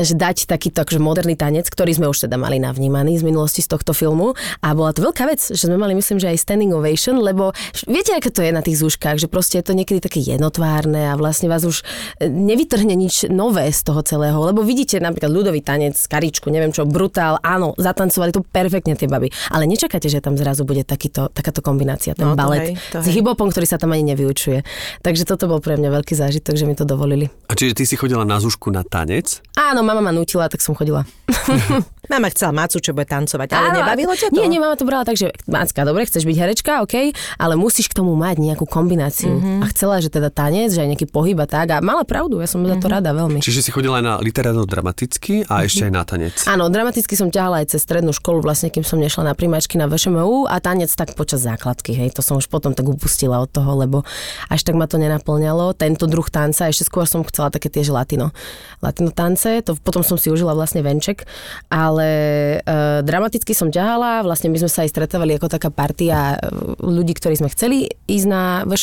[0.00, 3.68] že dať takýto akože, moderný tanec, ktorý sme už teda mali navnímaný z minulosti z
[3.68, 4.32] tohto filmu.
[4.64, 7.52] A bola to veľká vec, že sme mali, myslím, že aj standing ovation, lebo
[7.84, 11.14] viete, aké to je na tých zúškach, že proste je to niekedy také jednotvárne a
[11.16, 11.82] vlastne vás už
[12.20, 16.84] e, nevytrhne nič nové z toho celého, lebo vidíte napríklad ľudový tanec, karičku, neviem čo,
[16.84, 21.64] brutál, áno, zatancovali to perfektne tie baby, ale nečakáte, že tam zrazu bude takýto, takáto
[21.64, 23.18] kombinácia, ten No, to balet hej, to s hej.
[23.18, 24.62] hipopom, ktorý sa tam ani nevyučuje.
[25.00, 27.26] Takže toto bol pre mňa veľký zážitok, že mi to dovolili.
[27.48, 29.40] A čiže ty si chodila na zúšku na tanec?
[29.56, 31.02] Áno, mama ma nutila, tak som chodila.
[32.10, 34.34] Mama chcela Macu, čo bude tancovať, ale Áno, nebavilo ťa to?
[34.34, 37.86] Nie, nie, mama to brala tak, že Macka, dobre, chceš byť herečka, OK, ale musíš
[37.86, 38.99] k tomu mať nejakú kombináciu.
[39.30, 39.62] Mhm.
[39.62, 41.72] A chcela, že teda tanec, že aj nejaký pohyb a tak.
[41.72, 42.92] A mala pravdu, ja som za to Mhm.
[42.92, 43.40] rada veľmi.
[43.40, 46.34] Čiže si chodila aj na literárno-dramatický a ešte aj na tanec.
[46.46, 49.86] Áno, dramaticky som ťahala aj cez strednú školu, vlastne kým som nešla na primáčky na
[49.86, 53.76] VŠMU a tanec tak počas základky, hej, to som už potom tak upustila od toho,
[53.78, 54.02] lebo
[54.48, 55.76] až tak ma to nenaplňalo.
[55.76, 58.32] Tento druh tanca, ešte skôr som chcela také tiež latino.
[58.80, 61.28] Latino tance, to potom som si užila vlastne venček,
[61.68, 62.08] ale
[62.64, 66.48] e, dramaticky som ťahala, vlastne my sme sa aj stretávali ako taká partia e,
[66.80, 68.79] ľudí, ktorí sme chceli ísť na VŠMU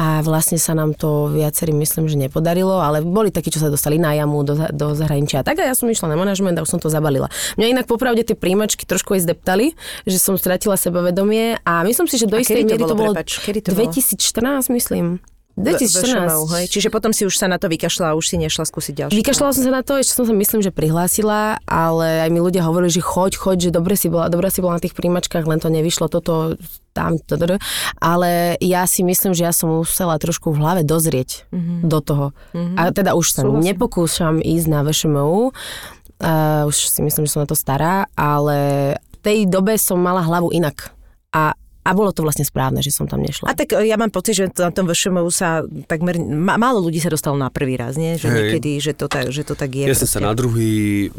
[0.00, 4.00] a vlastne sa nám to viacerým myslím, že nepodarilo, ale boli takí, čo sa dostali
[4.00, 5.46] na jamu do, do zahraničia.
[5.46, 7.28] Tak a ja som išla na manažment a už som to zabalila.
[7.60, 12.16] Mňa inak popravde tie príjmačky trošku aj zdeptali, že som stratila sebavedomie a myslím si,
[12.18, 13.90] že do A istej to miery to bolo, bolo prepáč, kedy to bolo?
[13.92, 15.22] 2014, myslím.
[15.52, 16.56] VŠMU, 2014.
[16.56, 16.66] hej.
[16.72, 19.18] Čiže potom si už sa na to vykašľala a už si nešla skúsiť ďalšie.
[19.20, 22.64] Vykašľala som sa na to, ešte som sa myslím, že prihlásila, ale aj mi ľudia
[22.64, 25.60] hovorili, že choď, choď, že dobre si bola, dobre si bola na tých príjmačkách, len
[25.60, 26.56] to nevyšlo, toto,
[26.96, 27.60] tam, toto,
[28.00, 31.78] ale ja si myslím, že ja som musela trošku v hlave dozrieť mm-hmm.
[31.84, 32.26] do toho.
[32.56, 32.76] Mm-hmm.
[32.80, 33.64] A teda už sa Súhlasím.
[33.68, 35.52] nepokúšam ísť na VŠMU,
[36.22, 38.56] uh, už si myslím, že som na to stará, ale
[38.96, 40.96] v tej dobe som mala hlavu inak.
[41.32, 43.50] A a bolo to vlastne správne, že som tam nešla.
[43.50, 47.02] A tak e, ja mám pocit, že na tom VŠMU sa takmer, ma, málo ľudí
[47.02, 48.14] sa dostalo na prvý raz, nie?
[48.14, 48.34] Že Hej.
[48.38, 49.84] niekedy, že to, tak, že to tak je.
[49.84, 51.10] Ja som sa na druhý,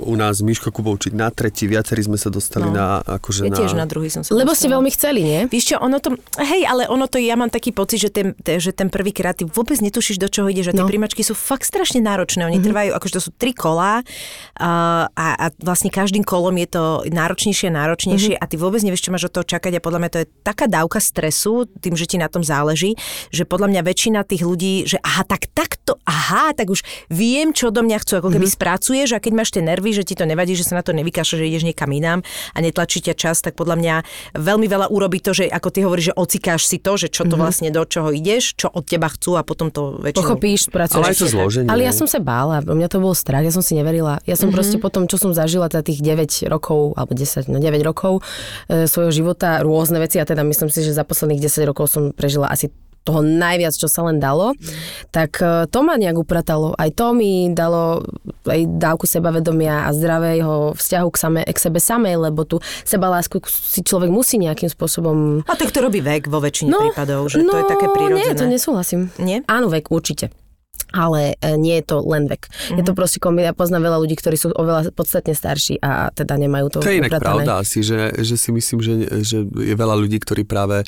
[0.00, 2.72] u nás Miško Kubovčík na tretí, viacerí sme sa dostali No.
[2.72, 3.58] na, akože Ja na...
[3.58, 4.74] tiež na druhý som sa Lebo ste dostala.
[4.78, 5.40] veľmi chceli, nie?
[5.50, 8.56] Víš čo, ono to, hej, ale ono to, ja mám taký pocit, že ten, te,
[8.56, 10.88] že ten prvýkrát ty vôbec netušíš, do čoho ide, že tie No.
[10.88, 12.44] príjmačky sú fakt strašne náročné.
[12.44, 12.68] Oni mm-hmm.
[12.70, 14.04] trvajú, akože to sú tri kolá
[14.54, 14.70] a,
[15.10, 18.44] a, a vlastne každým kolom je to náročnejšie a náročnejšie mm-hmm.
[18.44, 20.68] a ty vôbec nevieš, čo máš od toho čakať a podľa mňa to je taká
[20.68, 23.00] dávka stresu, tým, že ti na tom záleží,
[23.32, 27.72] že podľa mňa väčšina tých ľudí, že aha, tak takto, aha, tak už viem, čo
[27.72, 28.60] do mňa chcú, ako keby mm-hmm.
[28.60, 31.40] spracuješ a keď máš tie nervy, že ti to nevadí, že sa na to nevykašľa,
[31.40, 32.20] že ideš niekam inám
[32.52, 33.94] a netlačí ťa čas, tak podľa mňa
[34.36, 37.34] veľmi veľa urobí to, že ako ty hovoríš, že ocikáš si to, že čo to
[37.34, 37.40] mm-hmm.
[37.40, 40.36] vlastne do čoho ideš, čo od teba chcú a potom to väčšinou...
[40.36, 41.00] Pochopíš, spracuješ.
[41.00, 41.68] Ale aj to zloženie.
[41.72, 44.20] Ale ja som sa bála, u mňa to bol strach, ja som si neverila.
[44.28, 44.56] Ja som mm-hmm.
[44.56, 48.20] proste potom, čo som zažila teda tých 9 rokov, alebo 10, no 9 rokov
[48.68, 52.14] e, svojho života, rôzne veci, a teda myslím si, že za posledných 10 rokov som
[52.14, 52.70] prežila asi
[53.04, 54.56] toho najviac, čo sa len dalo,
[55.12, 56.72] tak e, to ma nejak upratalo.
[56.72, 58.00] Aj to mi dalo
[58.48, 63.84] aj dávku sebavedomia a zdravého vzťahu k, same, k sebe samej, lebo tu sebalásku si
[63.84, 65.44] človek musí nejakým spôsobom...
[65.44, 68.24] A tak to robí vek vo väčšine no, prípadov, že no, to je také prirodzené.
[68.24, 69.12] nie, to nesúhlasím.
[69.20, 69.44] Nie?
[69.44, 70.32] Áno, vek určite
[70.94, 72.46] ale e, nie je to len vek.
[72.46, 72.78] Mm-hmm.
[72.78, 72.98] Je to mhm.
[73.02, 76.78] proste kombi- ja poznám veľa ľudí, ktorí sú oveľa podstatne starší a teda nemajú to
[76.78, 77.42] To je inak upratané.
[77.42, 78.94] pravda asi, že, že si myslím, že,
[79.26, 80.86] že je veľa ľudí, ktorí práve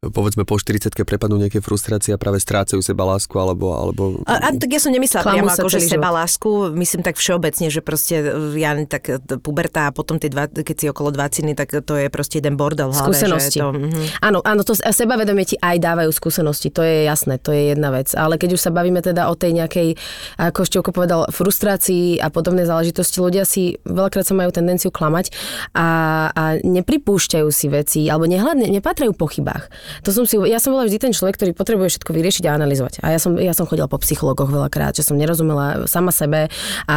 [0.00, 3.76] povedzme po 40 prepadnú nejaké frustrácie a práve strácajú seba lásku alebo...
[3.76, 4.02] alebo...
[4.24, 7.84] A, a, tak ja som nemyslela priamo ako, že seba lásku, myslím tak všeobecne, že
[7.84, 8.16] proste
[8.56, 12.08] ja tak e, puberta a potom tie dva, keď si okolo 20 tak to je
[12.08, 13.12] proste jeden bordel v hlave.
[13.12, 13.60] Skúsenosti.
[13.60, 14.06] Že to, mm-hmm.
[14.24, 18.08] Áno, áno, to sebavedomie ti aj dávajú skúsenosti, to je jasné, to je jedna vec.
[18.16, 20.00] Ale keď už sa bavíme teda o tej nejakej,
[20.40, 25.28] ako Števko povedal, frustrácii a podobné záležitosti, ľudia si veľakrát sa majú tendenciu klamať
[25.76, 25.88] a,
[26.32, 29.68] a nepripúšťajú si veci, alebo nehľadne, nepatrajú po chybách.
[30.02, 32.94] To som si, ja som bola vždy ten človek, ktorý potrebuje všetko vyriešiť a analyzovať.
[33.04, 36.48] A ja som, ja som chodila po psychologoch veľakrát, že som nerozumela sama sebe
[36.88, 36.96] a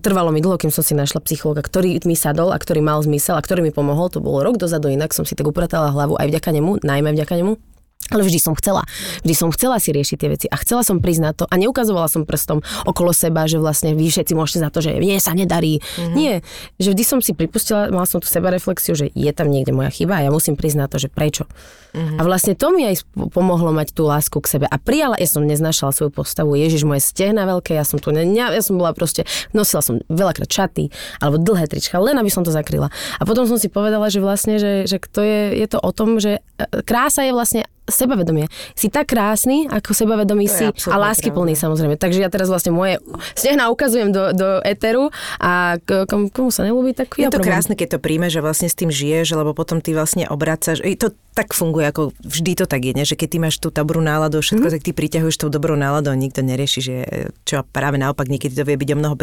[0.00, 3.36] trvalo mi dlho, kým som si našla psychologa, ktorý mi sadol a ktorý mal zmysel
[3.36, 4.08] a ktorý mi pomohol.
[4.14, 7.34] To bolo rok dozadu, inak som si tak upratala hlavu aj vďaka nemu, najmä vďaka
[7.42, 7.73] nemu.
[8.12, 8.84] Ale vždy som chcela.
[9.24, 12.26] Vždy som chcela si riešiť tie veci a chcela som na to a neukazovala som
[12.26, 15.78] prstom okolo seba, že vlastne vy všetci môžete za to, že mne sa nedarí.
[15.78, 16.14] Mm-hmm.
[16.16, 16.42] Nie,
[16.76, 19.94] že vždy som si pripustila, mala som tú seba reflexiu, že je tam niekde moja
[19.94, 21.46] chyba a ja musím na to, že prečo.
[21.94, 22.18] Mm-hmm.
[22.18, 24.66] A vlastne to mi aj pomohlo mať tú lásku k sebe.
[24.66, 28.26] A prijala, ja som neznášala svoju postavu, Ježiš, moje stehna veľké, ja som tu, ne,
[28.26, 29.22] ja som bola proste,
[29.54, 30.90] nosila som veľakrát čaty
[31.22, 32.90] alebo dlhé trička, len aby som to zakryla.
[33.20, 36.18] A potom som si povedala, že vlastne, že, že to je, je to o tom,
[36.18, 38.48] že e, krása je vlastne sebavedomie.
[38.72, 42.00] Si tak krásny, ako sebavedomý si a láskyplný samozrejme.
[42.00, 43.00] Takže ja teraz vlastne moje
[43.36, 45.76] stehna ukazujem do, do eteru a
[46.08, 47.52] komu, komu sa nelúbi, tak je ja to problém.
[47.52, 50.80] krásne, keď to príjme, že vlastne s tým žiješ, lebo potom ty vlastne obracaš.
[50.80, 53.02] To tak funguje, ako vždy to tak je, ne?
[53.02, 54.74] že keď ty máš tú dobrú náladu, všetko, mm.
[54.78, 56.94] tak ty priťahuješ tou dobrou náladou, nikto nerieši, že
[57.42, 59.14] čo práve naopak niekedy to vie byť o mnoho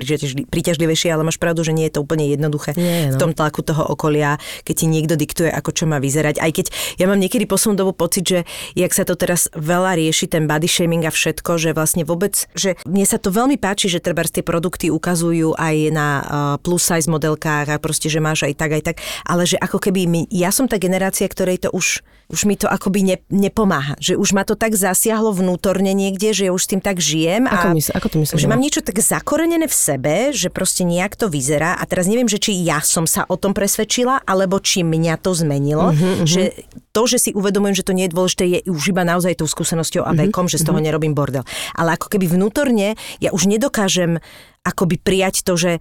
[0.51, 3.15] príťažlivejšie, ale máš pravdu, že nie je to úplne jednoduché nie, no.
[3.15, 4.35] v tom tlaku toho okolia,
[4.67, 6.43] keď ti niekto diktuje, ako čo má vyzerať.
[6.43, 6.67] Aj keď
[6.99, 8.39] ja mám niekedy poslednú dobu pocit, že
[8.75, 12.75] jak sa to teraz veľa rieši, ten body shaming a všetko, že vlastne vôbec, že
[12.83, 16.25] mne sa to veľmi páči, že treba tie produkty ukazujú aj na uh,
[16.59, 20.05] plus size modelkách a proste, že máš aj tak, aj tak, ale že ako keby
[20.05, 22.00] my, ja som tá generácia, ktorej to už
[22.31, 23.99] už mi to akoby ne, nepomáha.
[23.99, 27.43] Že už ma to tak zasiahlo vnútorne niekde, že ja už s tým tak žijem.
[27.43, 28.39] Ako, a, mysl, ako to myslíš?
[28.39, 32.31] Že mám niečo tak zakorenené v sebe, že proste nejak to vyzerá a teraz neviem,
[32.31, 35.91] že či ja som sa o tom presvedčila, alebo či mňa to zmenilo.
[35.91, 36.25] Uh-huh, uh-huh.
[36.25, 36.55] Že
[36.95, 40.07] to, že si uvedomujem, že to nie je dôležité, je už iba naozaj tou skúsenosťou
[40.07, 40.87] a vekom, uh-huh, že z toho uh-huh.
[40.87, 41.43] nerobím bordel.
[41.75, 44.23] Ale ako keby vnútorne ja už nedokážem
[44.63, 45.71] akoby prijať to, že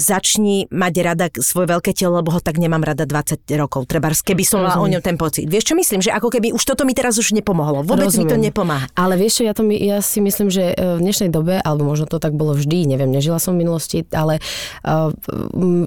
[0.00, 3.84] začni mať rada svoje veľké telo, lebo ho tak nemám rada 20 rokov.
[3.84, 5.44] Treba, keby som mala o ňom ten pocit.
[5.44, 6.00] Vieš čo myslím?
[6.00, 7.84] Že ako keby už toto mi teraz už nepomohlo.
[7.84, 8.24] Vôbec Rozumiem.
[8.24, 8.88] mi to nepomáha.
[8.96, 11.84] Ale vieš čo, ja, to mi, ja si myslím, že e, v dnešnej dobe, alebo
[11.84, 14.40] možno to tak bolo vždy, neviem, nežila som v minulosti, ale
[14.88, 15.12] uh,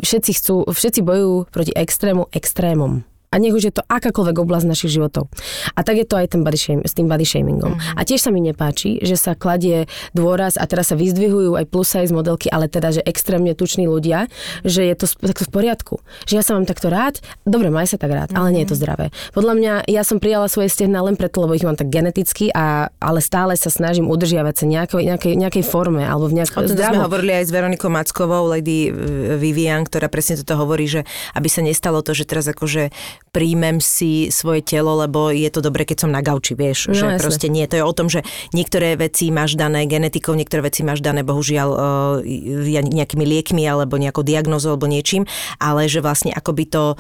[0.04, 3.13] všetci chcú, všetci bojujú proti extrému extrémom.
[3.34, 5.34] A nech už je to akákoľvek oblasť našich životov.
[5.74, 7.74] A tak je to aj ten body shame, s tým body shamingom.
[7.74, 7.98] Mm-hmm.
[7.98, 11.90] A tiež sa mi nepáči, že sa kladie dôraz a teraz sa vyzdvihujú aj plus
[11.90, 14.30] size modelky, ale teda, že extrémne tuční ľudia,
[14.62, 15.96] že je to takto v poriadku.
[16.30, 17.18] Že ja sa mám takto rád,
[17.50, 18.40] dobre, maj sa tak rád, mm-hmm.
[18.40, 18.82] ale nie je to mhm.
[18.86, 19.06] zdravé.
[19.34, 22.94] Podľa mňa, ja som prijala svoje stehna len preto, lebo ich mám tak geneticky, a,
[23.02, 26.78] ale stále sa snažím udržiavať sa nejakej, nejakej, nejakej forme alebo v nejakej O tom
[26.78, 28.94] sme hovorili aj s Veronikou Mackovou, Lady
[29.40, 31.02] Vivian, ktorá presne toto hovorí, že
[31.34, 32.94] aby sa nestalo to, že teraz akože
[33.34, 37.06] príjmem si svoje telo, lebo je to dobre, keď som na gauči, vieš, no, že
[37.10, 37.20] jasne.
[37.20, 37.66] proste nie.
[37.66, 38.22] To je o tom, že
[38.54, 41.82] niektoré veci máš dané genetikou, niektoré veci máš dané bohužiaľ uh,
[42.86, 45.26] nejakými liekmi alebo nejakou diagnózou alebo niečím,
[45.58, 46.94] ale že vlastne akoby to,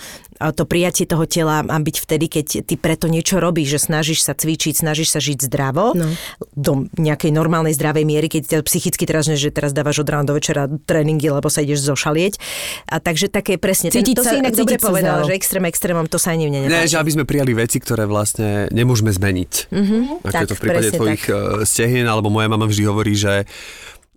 [0.57, 4.33] to prijatie toho tela má byť vtedy, keď ty preto niečo robíš, že snažíš sa
[4.33, 6.09] cvičiť, snažíš sa žiť zdravo, no.
[6.57, 10.65] do nejakej normálnej zdravej miery, keď psychicky teraz, že teraz dávaš od rána do večera
[10.65, 12.41] tréningy, lebo sa ideš zošalieť.
[12.89, 13.93] A takže také presne.
[13.93, 16.65] Cítiť ten, to sa, si inak dobre povedal, že extrém extrémom to sa ani mne
[16.65, 16.79] nepáči.
[16.79, 19.51] Ne, že aby sme prijali veci, ktoré vlastne nemôžeme zmeniť.
[19.67, 20.01] Mm-hmm.
[20.23, 21.35] Ako tak, je to v prípade tvojich tak.
[21.35, 23.43] Eh, stehien, alebo moja mama vždy hovorí, že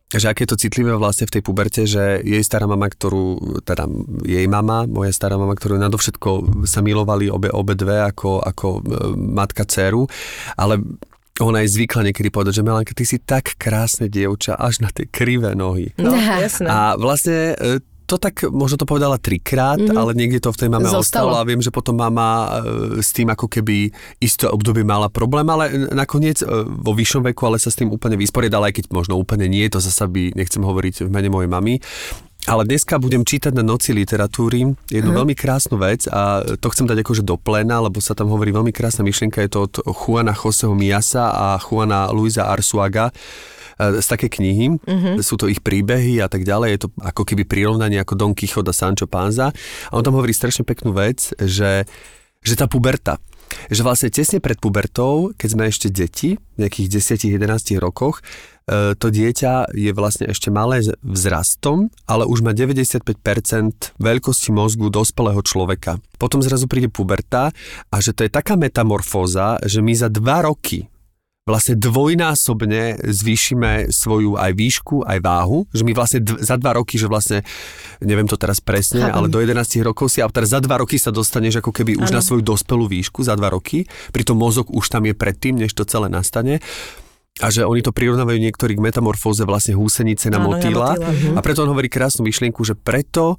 [0.07, 3.91] že aké je to citlivé vlastne v tej puberte, že jej stará mama, ktorú, teda
[4.23, 8.83] jej mama, moja stará mama, ktorú nadovšetko sa milovali obe, obe dve ako, ako eh,
[9.19, 10.07] matka dceru,
[10.55, 10.79] ale
[11.43, 15.05] ona je zvykla niekedy povedať, že Melanka, ty si tak krásne dievča, až na tie
[15.05, 15.93] krivé nohy.
[16.01, 16.71] No, jasné.
[16.71, 19.99] A vlastne eh, to tak, možno to povedala trikrát, mm-hmm.
[19.99, 21.03] ale niekde to v tej mame ostalo.
[21.03, 23.91] ostalo a viem, že potom mama e, s tým ako keby
[24.23, 28.15] isté obdobie mala problém, ale nakoniec e, vo vyššom veku, ale sa s tým úplne
[28.15, 31.83] vysporiadala, aj keď možno úplne nie, to zasa by, nechcem hovoriť v mene mojej mamy,
[32.47, 35.19] Ale dneska budem čítať na noci literatúry jednu uh-huh.
[35.19, 38.71] veľmi krásnu vec a to chcem dať akože do plena, lebo sa tam hovorí veľmi
[38.71, 43.11] krásna myšlienka, je to od Juana Joseho Miasa a Juana Luisa Arsuaga
[43.77, 45.21] z také knihy, uh-huh.
[45.21, 48.73] sú to ich príbehy a tak ďalej, je to ako keby prirovnanie ako Don Quixote
[48.73, 51.85] a Sancho Panza a on tam hovorí strašne peknú vec, že,
[52.41, 53.21] že tá puberta,
[53.71, 56.89] že vlastne tesne pred pubertou, keď sme ešte deti, v nejakých
[57.21, 58.25] 10-11 rokoch,
[58.67, 63.05] e, to dieťa je vlastne ešte malé vzrastom, ale už má 95%
[64.01, 66.01] veľkosti mozgu dospelého človeka.
[66.17, 67.53] Potom zrazu príde puberta
[67.93, 70.89] a že to je taká metamorfóza, že my za dva roky
[71.47, 76.99] vlastne dvojnásobne zvýšime svoju aj výšku, aj váhu, že my vlastne dv- za dva roky,
[76.99, 77.47] že vlastne,
[78.03, 79.15] neviem to teraz presne, Chápam.
[79.15, 82.11] ale do 11 rokov si, a teraz za dva roky sa dostaneš ako keby už
[82.11, 82.19] ano.
[82.19, 85.87] na svoju dospelú výšku, za dva roky, pritom mozog už tam je predtým, než to
[85.87, 86.59] celé nastane
[87.37, 90.97] a že oni to prirovnávajú niektorí k metamorfóze vlastne húsenice na Áno, motýla.
[90.97, 91.37] Mhm.
[91.37, 93.37] A preto on hovorí krásnu myšlienku, že preto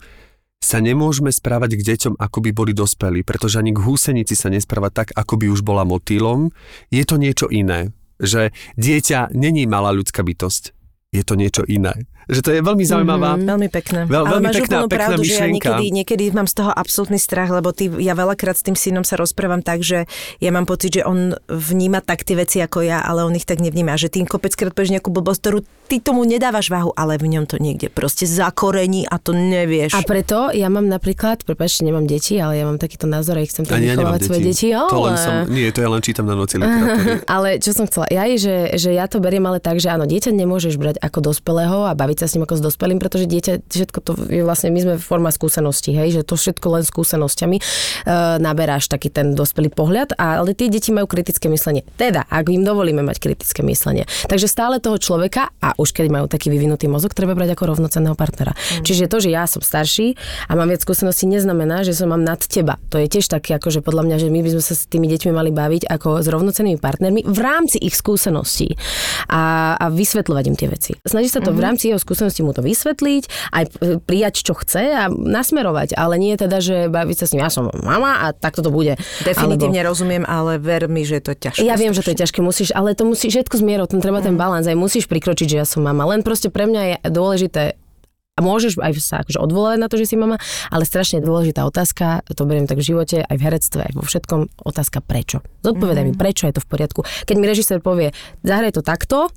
[0.58, 4.92] sa nemôžeme správať k deťom, ako by boli dospelí, pretože ani k húsenici sa nesprávať
[4.94, 6.50] tak, ako by už bola motýlom.
[6.90, 10.74] Je to niečo iné že dieťa není malá ľudská bytosť.
[11.14, 11.96] Je to niečo iné.
[12.28, 13.30] Že to je veľmi zaujímavá.
[13.36, 14.00] Mm-hmm, veľmi pekné.
[14.04, 15.40] Veľ, Ale veľmi máš pekná, úplnú pekná pravdu, myšlienka.
[15.40, 18.76] že ja niekedy, niekedy mám z toho absolútny strach, lebo ty, ja veľakrát s tým
[18.76, 20.06] synom sa rozprávam tak, že
[20.44, 23.64] ja mám pocit, že on vníma tak tie veci ako ja, ale on ich tak
[23.64, 23.96] nevníma.
[23.96, 27.56] Že tým kopeckrát povieš nejakú blbosť, ktorú ty tomu nedávaš váhu, ale v ňom to
[27.64, 29.96] niekde proste zakorení a to nevieš.
[29.96, 33.64] A preto ja mám napríklad, prepáčte, nemám deti, ale ja mám takýto názor ich chcem
[33.64, 34.68] tak Ani ja vychovávať svoje deti.
[34.76, 34.90] Ale...
[34.92, 36.60] To len som, nie, to ja len čítam na noci
[37.36, 40.04] ale čo som chcela, ja je, že, že ja to beriem ale tak, že áno,
[40.04, 43.70] dieťa nemôžeš brať ako dospelého a baviť sa s ním ako s dospelým, pretože dieťa,
[43.70, 47.64] všetko to je vlastne, my sme forma skúsenosti, hej, že to všetko len skúsenosťami e,
[48.42, 51.86] naberáš taký ten dospelý pohľad, ale tie deti majú kritické myslenie.
[51.96, 54.10] Teda, ak im dovolíme mať kritické myslenie.
[54.26, 58.18] Takže stále toho človeka, a už keď majú taký vyvinutý mozog, treba brať ako rovnocenného
[58.18, 58.54] partnera.
[58.54, 58.86] Mm.
[58.86, 60.18] Čiže to, že ja som starší
[60.50, 62.82] a mám viac skúseností, neznamená, že som mám nad teba.
[62.90, 65.32] To je tiež také, že podľa mňa, že my by sme sa s tými deťmi
[65.36, 68.80] mali baviť ako s rovnocennými partnermi v rámci ich skúseností
[69.28, 70.92] a, a vysvetľovať im tie veci.
[71.04, 71.60] Snaží sa to mm-hmm.
[71.60, 73.64] v rámci jeho skúsenosti mu to vysvetliť, aj
[74.08, 77.68] prijať, čo chce a nasmerovať, ale nie teda, že baviť sa s ním, ja som
[77.84, 78.96] mama a takto to bude.
[79.28, 79.92] Definitívne Alebo...
[79.92, 81.68] rozumiem, ale ver mi, že je to ťažké.
[81.68, 84.26] Ja viem, že to je ťažké, musíš, ale to musíš všetko zmierať, tam treba mm.
[84.32, 84.42] ten mhm.
[84.42, 86.08] balans, aj musíš prikročiť, že ja som mama.
[86.08, 87.76] Len proste pre mňa je dôležité
[88.38, 90.38] a môžeš aj sa akože odvolať na to, že si mama,
[90.70, 94.62] ale strašne dôležitá otázka, to beriem tak v živote, aj v herectve, aj vo všetkom,
[94.62, 95.42] otázka prečo.
[95.66, 96.22] Zodpovedaj mm-hmm.
[96.22, 97.02] mi, prečo je to v poriadku.
[97.26, 98.14] Keď mi režisér povie,
[98.46, 99.34] zahraj to takto,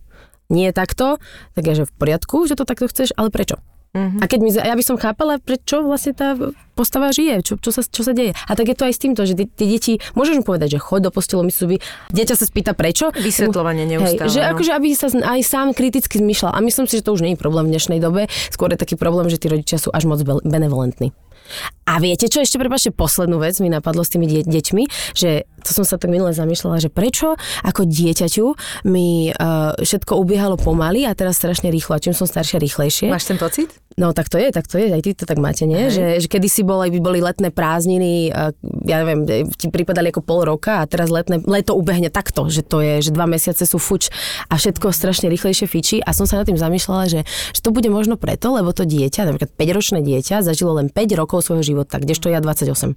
[0.51, 1.23] nie takto,
[1.55, 3.63] tak je, že v poriadku, že to takto chceš, ale prečo?
[3.91, 4.23] Uh-huh.
[4.23, 6.39] A keď mi, ja by som chápala, prečo vlastne tá
[6.79, 8.39] postava žije, čo, čo, sa, čo sa deje.
[8.47, 11.11] A tak je to aj s týmto, že tie deti, môžeš mu povedať, že choď
[11.11, 11.67] do postele, my sú
[12.15, 13.11] dieťa sa spýta prečo.
[13.11, 14.31] Vysvetľovanie neustále.
[14.31, 14.55] Hej, že no.
[14.55, 16.55] akože, aby sa aj sám kriticky zmyšľal.
[16.55, 18.31] A myslím si, že to už nie je problém v dnešnej dobe.
[18.55, 21.11] Skôr je taký problém, že tí rodičia sú až moc benevolentní.
[21.91, 24.83] A viete čo, ešte prepáčte, poslednú vec mi napadlo s tými de- deťmi,
[25.19, 28.47] že to som sa tak minule zamýšľala, že prečo ako dieťaťu
[28.89, 31.97] mi uh, všetko ubiehalo pomaly a teraz strašne rýchlo.
[31.97, 33.13] A čím som staršia, rýchlejšie.
[33.13, 33.71] Máš ten pocit?
[33.99, 35.91] No tak to je, tak to je, aj ty to tak máte, nie?
[35.91, 38.31] Že, že kedy si bol, by boli letné prázdniny,
[38.87, 39.27] ja neviem,
[39.59, 43.11] ti pripadali ako pol roka a teraz letné, leto ubehne takto, že to je, že
[43.11, 44.15] dva mesiace sú fuč
[44.47, 47.91] a všetko strašne rýchlejšie fičí a som sa nad tým zamýšľala, že, že to bude
[47.91, 52.31] možno preto, lebo to dieťa, napríklad 5-ročné dieťa, zažilo len 5 rokov svojho života, kdežto
[52.31, 52.95] ja 28.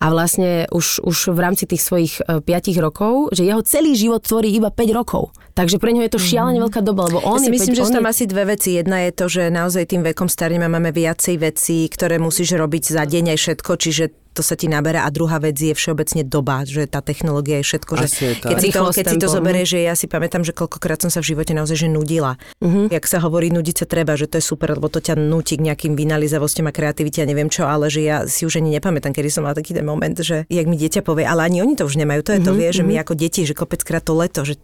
[0.00, 4.22] A vlastne už, už v rámci tých svojich 5 e, rokov, že jeho celý život
[4.22, 5.34] tvorí iba 5 rokov.
[5.52, 6.64] Takže pre neho je to šialene mm.
[6.70, 8.10] veľká doba, lebo on ja si myslím, 5, že sú tam je...
[8.14, 8.68] asi dve veci.
[8.78, 13.02] Jedna je to, že naozaj tým vekom starneme máme viacej vecí, ktoré musíš robiť za
[13.04, 15.04] deň aj všetko, čiže to sa ti naberá.
[15.06, 17.92] A druhá vec je všeobecne doba, že tá technológia je všetko.
[17.98, 21.02] Že je keď, si to, keď si to zoberie, že ja si pamätám, že koľkokrát
[21.02, 22.38] som sa v živote naozaj že nudila.
[22.62, 22.86] Uh-huh.
[22.88, 25.66] Jak sa hovorí, nudiť sa treba, že to je super, lebo to ťa nutí k
[25.66, 29.28] nejakým vynalizavostiam a kreativite a neviem čo, ale že ja si už ani nepamätám, kedy
[29.32, 31.98] som mal taký ten moment, že jak mi dieťa povie, ale ani oni to už
[31.98, 32.80] nemajú, to je to, uh-huh, vie, uh-huh.
[32.80, 34.60] že my ako deti, že kopeckrát to leto, že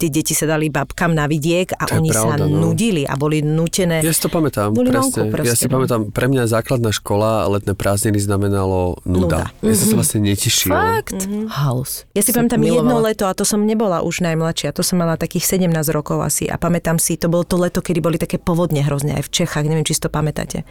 [0.00, 2.72] tie deti sa dali babkám na vidiek a to oni pravda, sa no.
[2.72, 4.00] nudili a boli nutené.
[4.00, 5.28] Ja si to pamätám, boli presne.
[5.28, 5.76] Vonku, proste, ja si no.
[5.76, 9.50] pamätám, pre mňa základná škola a letné prázdniny znamenalo nuda.
[9.50, 9.66] nuda.
[9.66, 10.70] Ja som sa vlastne netešil.
[10.70, 11.18] Fakt?
[11.18, 11.44] Mm-hmm.
[11.50, 12.06] Halus.
[12.14, 12.86] Ja si pamätám milovala.
[12.86, 16.46] jedno leto a to som nebola už najmladšia, to som mala takých 17 rokov asi
[16.46, 19.66] a pamätám si, to bolo to leto, kedy boli také povodne hrozne aj v Čechách,
[19.66, 20.62] neviem, či si to pamätáte.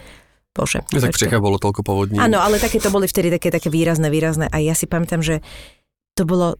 [0.50, 0.82] Bože.
[0.90, 2.18] Ja, tak v Čechách bolo toľko povodní.
[2.18, 5.38] Áno, ale také to boli vtedy také, také výrazné, výrazné a ja si pamätám, že
[6.18, 6.58] to bolo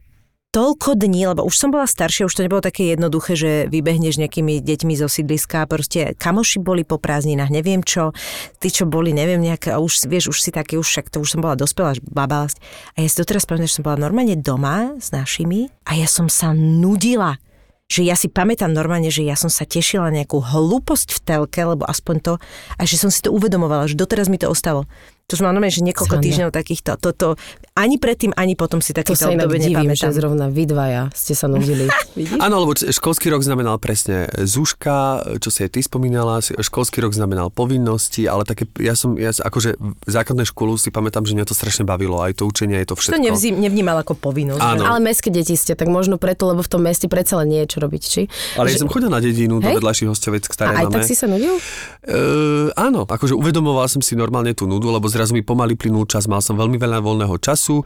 [0.51, 4.59] toľko dní, lebo už som bola staršia, už to nebolo také jednoduché, že vybehneš nejakými
[4.59, 8.11] deťmi zo sídliska, proste kamoši boli po prázdninách, neviem čo,
[8.59, 11.39] tí, čo boli, neviem nejaké, a už vieš, už si taký, už však to už
[11.39, 12.43] som bola dospelá, babá.
[12.95, 16.27] A ja si doteraz pamätám, že som bola normálne doma s našimi a ja som
[16.27, 17.39] sa nudila
[17.91, 21.83] že ja si pamätám normálne, že ja som sa tešila nejakú hlúposť v telke, lebo
[21.83, 22.33] aspoň to,
[22.79, 24.87] a že som si to uvedomovala, že doteraz mi to ostalo.
[25.23, 26.25] To som normálne, že niekoľko Sranda.
[26.25, 26.91] týždňov takýchto.
[26.97, 27.39] Toto,
[27.73, 30.11] ani predtým, ani potom si To inak obdobie divím, nepamätám.
[30.11, 31.87] že zrovna vy dvaja ste sa nudili.
[32.45, 34.97] Áno, lebo školský rok znamenal presne Zúška,
[35.37, 39.79] čo si aj ty spomínala, školský rok znamenal povinnosti, ale také, ja som, ja, akože
[39.79, 42.93] v základnej školu si pamätám, že mňa to strašne bavilo, aj to učenie, aj to
[42.93, 43.23] To všetko.
[43.23, 44.59] nevzí, nevnímal ako povinnosť.
[44.59, 44.83] Áno.
[44.83, 47.69] Ale mestské deti ste, tak možno preto, lebo v tom meste predsa len nie je
[47.69, 48.21] čo robiť, či?
[48.55, 49.79] Ale ja Že- som chodil na dedinu, do Hej?
[49.79, 50.93] vedľajších hostovec, A ktoré aj máme.
[50.93, 51.55] tak si sa nudil?
[52.01, 56.31] Uh, áno, akože uvedomoval som si normálne tú nudu, lebo zrazu mi pomaly plynul čas,
[56.31, 57.83] mal som veľmi veľa voľného času.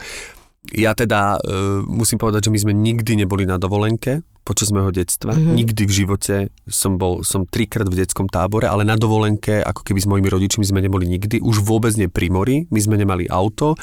[0.73, 5.33] Ja teda uh, musím povedať, že my sme nikdy neboli na dovolenke počas môjho detstva.
[5.33, 5.41] Mhm.
[5.41, 5.55] Mm-hmm.
[5.57, 6.35] Nikdy v živote
[6.69, 10.63] som bol, som trikrát v detskom tábore, ale na dovolenke, ako keby s mojimi rodičmi
[10.63, 11.41] sme neboli nikdy.
[11.41, 13.73] Už vôbec nie pri mori, my sme nemali auto.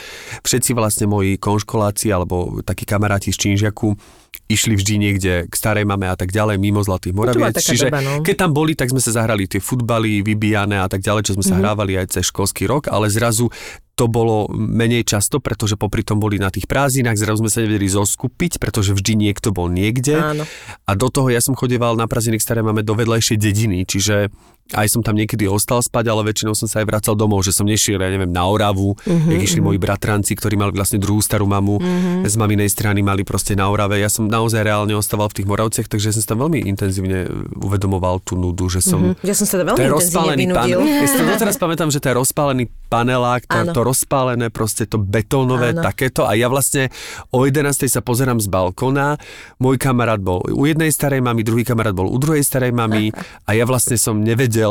[0.47, 3.99] Všetci vlastne moji konškoláci alebo takí kamaráti z Čížiaku
[4.53, 7.57] išli vždy niekde k starej mame a tak ďalej, mimo Zlatých bola Moraviec.
[7.61, 8.21] Čiže doba, no.
[8.21, 11.45] keď tam boli, tak sme sa zahrali tie futbaly, vybijané a tak ďalej, čo sme
[11.45, 13.49] sa hrávali aj cez školský rok, ale zrazu
[13.93, 17.93] to bolo menej často, pretože popri tom boli na tých prázdninách, zrazu sme sa nevedeli
[17.93, 20.17] zoskupiť, pretože vždy niekto bol niekde.
[20.17, 20.45] Áno.
[20.89, 24.33] A do toho ja som chodieval na prázdniny, ktoré máme do vedľajšej dediny, čiže
[24.73, 27.69] aj som tam niekedy ostal spať, ale väčšinou som sa aj vracal domov, že som
[27.69, 31.45] nešiel, ja neviem, na Oravu, uh-huh, jak išli moji bratranci, ktorí mali vlastne druhú starú
[31.45, 32.29] mamu, uh-huh.
[32.29, 34.01] z maminej strany mali proste na Orave.
[34.01, 38.37] Ja som naozaj reálne ostával v tých Moravciach, takže som tam veľmi intenzívne uvedomoval tú
[38.37, 39.13] nudu, že som...
[39.13, 39.27] Uh-huh.
[39.27, 40.81] Ja som sa veľmi Ten rozpálený panel.
[40.85, 43.73] Ja si to doteraz pamätám, že ten rozpálený panelák, to, Áno.
[43.73, 45.83] to rozpálené, proste to betónové, Áno.
[45.83, 46.29] takéto.
[46.29, 46.93] A ja vlastne
[47.33, 47.89] o 11.
[47.89, 49.17] sa pozerám z balkóna.
[49.57, 53.11] Môj kamarát bol u jednej starej mamy, druhý kamarát bol u druhej starej mamy
[53.49, 54.62] a ja vlastne som nevedel,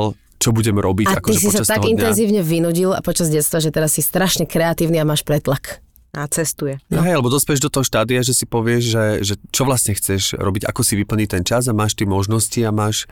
[0.42, 1.94] čo budem robiť A ty akože si sa tak dňa.
[1.94, 5.86] intenzívne vynudil a počas detstva, že teraz si strašne kreatívny a máš pretlak.
[6.12, 6.76] A cestuje.
[6.92, 7.00] No.
[7.08, 10.68] Hej, lebo dospieš do toho štádia, že si povieš, že, že čo vlastne chceš robiť,
[10.68, 13.08] ako si vyplniť ten čas a máš tie možnosti a máš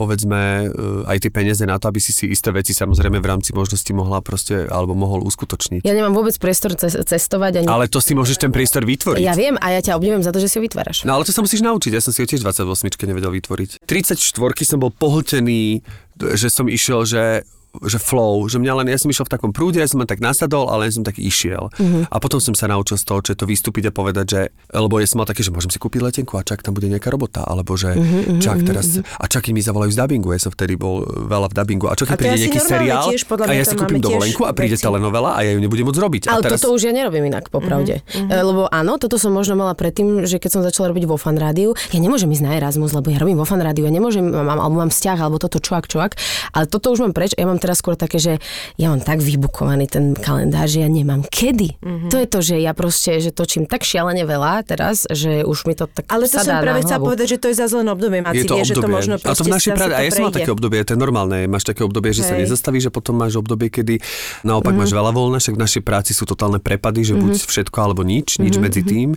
[0.00, 3.52] povedzme eh, aj tie peniaze na to, aby si si isté veci samozrejme v rámci
[3.52, 5.84] možnosti mohla proste, alebo mohol uskutočniť.
[5.84, 7.66] Ja nemám vôbec priestor ce- cestovať ani...
[7.68, 9.20] Ale to si môžeš ten priestor vytvoriť.
[9.20, 11.04] Ja viem a ja ťa obdivujem za to, že si ho vytváraš.
[11.04, 12.64] No ale to sa musíš naučiť, ja som si ho tiež 28
[13.04, 13.84] nevedel vytvoriť.
[13.84, 14.24] 34
[14.64, 15.84] som bol pohltený,
[16.16, 17.44] že som išiel, že
[17.86, 20.18] že flow, že mňa len, ja som išiel v takom prúde, ja som len tak
[20.18, 21.70] nasadol, ale len som tak išiel.
[21.78, 22.10] Mhm.
[22.10, 24.40] A potom som sa naučil z toho, že to vystúpiť a povedať, že,
[24.74, 27.08] lebo ja som mal také, že môžem si kúpiť letenku a čak tam bude nejaká
[27.12, 30.74] robota, alebo že Mhm, čak teraz, a čak mi zavolajú z dubbingu, ja som vtedy
[30.74, 33.74] bol veľa v dubbingu, a čo keď príde nejaký seriál tiež, podľa a ja si
[33.76, 34.84] kúpim dovolenku a príde veci.
[34.84, 36.22] telenovela a ja ju nebudem môcť robiť.
[36.32, 38.00] Ale a teraz, toto už ja nerobím inak, popravde.
[38.00, 38.40] Mm-hmm.
[38.40, 41.76] Lebo áno, toto som možno mala predtým, že keď som začala robiť vo fan rádiu,
[41.92, 44.80] ja nemôžem ísť na Erasmus, lebo ja robím vo fan rádiu, ja nemôžem, mám, alebo
[44.80, 46.16] mám vzťah, alebo toto čuak, čuak.
[46.56, 48.32] Ale toto už mám preč, ja mám teraz skôr také, že
[48.74, 51.76] ja mám tak vybukovaný ten kalendár, že ja nemám kedy.
[51.78, 52.10] Mm-hmm.
[52.10, 55.76] To je to, že ja proste, že točím tak šialene veľa teraz, že už mi
[55.76, 58.42] to tak Ale to som práve chcela povedať, že to je zase len obdobie, Maci,
[58.42, 58.96] je to vie, že to obdobie.
[58.96, 61.36] možno a to v našej práve, a ja som mal také obdobie, to je normálne,
[61.44, 62.48] máš také obdobie, že sa Hej.
[62.48, 64.00] nezastavíš a potom máš obdobie, kedy
[64.42, 64.80] naopak Mhm.
[64.80, 68.38] máš veľa voľna, však v našej práci sú totálne prepady, že buď všetko alebo nič,
[68.38, 69.08] nič Mhm, medzi tým.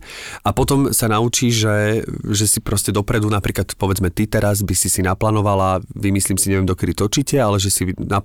[0.42, 1.78] A potom sa naučíš, že,
[2.28, 6.66] že si proste dopredu, napríklad povedzme ty teraz by si si naplánovala, vymyslím si, neviem
[6.66, 7.84] dokedy točíte, ale že si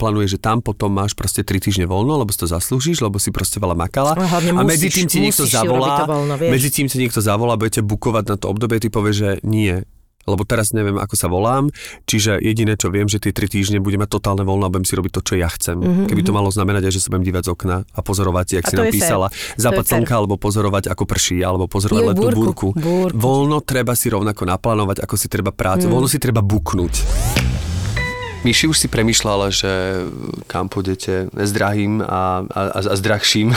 [0.08, 3.28] naplánuješ, že tam potom máš proste 3 týždne voľno, lebo si to zaslúžiš, lebo si
[3.28, 4.16] proste veľa makala.
[4.16, 7.60] A hlavne a medzi musíš- tým ti niekto zavolá, voľno, medzi tým ti niekto zavolá,
[7.60, 9.84] budete bukovať na to obdobie, ty povieš, že nie,
[10.24, 11.68] lebo teraz neviem, ako sa volám,
[12.04, 14.96] čiže jediné, čo viem, že tie tri týždne budem mať totálne voľno a budem si
[14.96, 15.76] robiť to, čo ja chcem.
[15.80, 16.06] Mm-hmm.
[16.08, 18.68] Keby to malo znamenať aj, že sa budem dívať z okna a pozorovať, jak A
[18.68, 18.96] si to nám je fér.
[19.00, 22.68] písala, To západ slnka, alebo pozorovať, ako prší, alebo pozorovať letnú búrku.
[22.76, 23.16] búrku.
[23.16, 25.88] Voľno treba si rovnako naplánovať, ako si treba prácu.
[25.88, 25.92] Mm.
[25.96, 26.94] Voľno si treba buknúť.
[28.46, 29.70] Myši už si premyšľala, že
[30.46, 33.50] kam pôjdete s drahým a, a, a, s drahším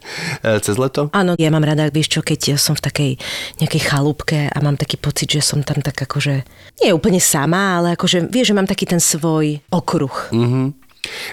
[0.64, 1.10] cez leto?
[1.10, 3.10] Áno, ja mám rada, vieš čo, keď som v takej
[3.58, 6.46] nejakej chalúbke a mám taký pocit, že som tam tak akože,
[6.78, 10.30] nie úplne sama, ale akože, vieš, že mám taký ten svoj okruh.
[10.30, 10.78] Mhm.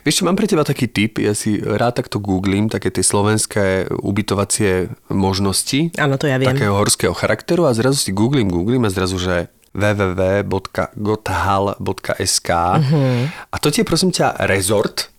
[0.07, 3.91] Vieš čo, mám pre teba taký tip, ja si rád takto googlím, také tie slovenské
[3.99, 5.91] ubytovacie možnosti.
[5.99, 6.49] Áno, to ja viem.
[6.49, 13.30] Takého horského charakteru a zrazu si googlím, googlím a zrazu, že www.gothal.sk Mhm.
[13.53, 15.13] a to je prosím ťa rezort,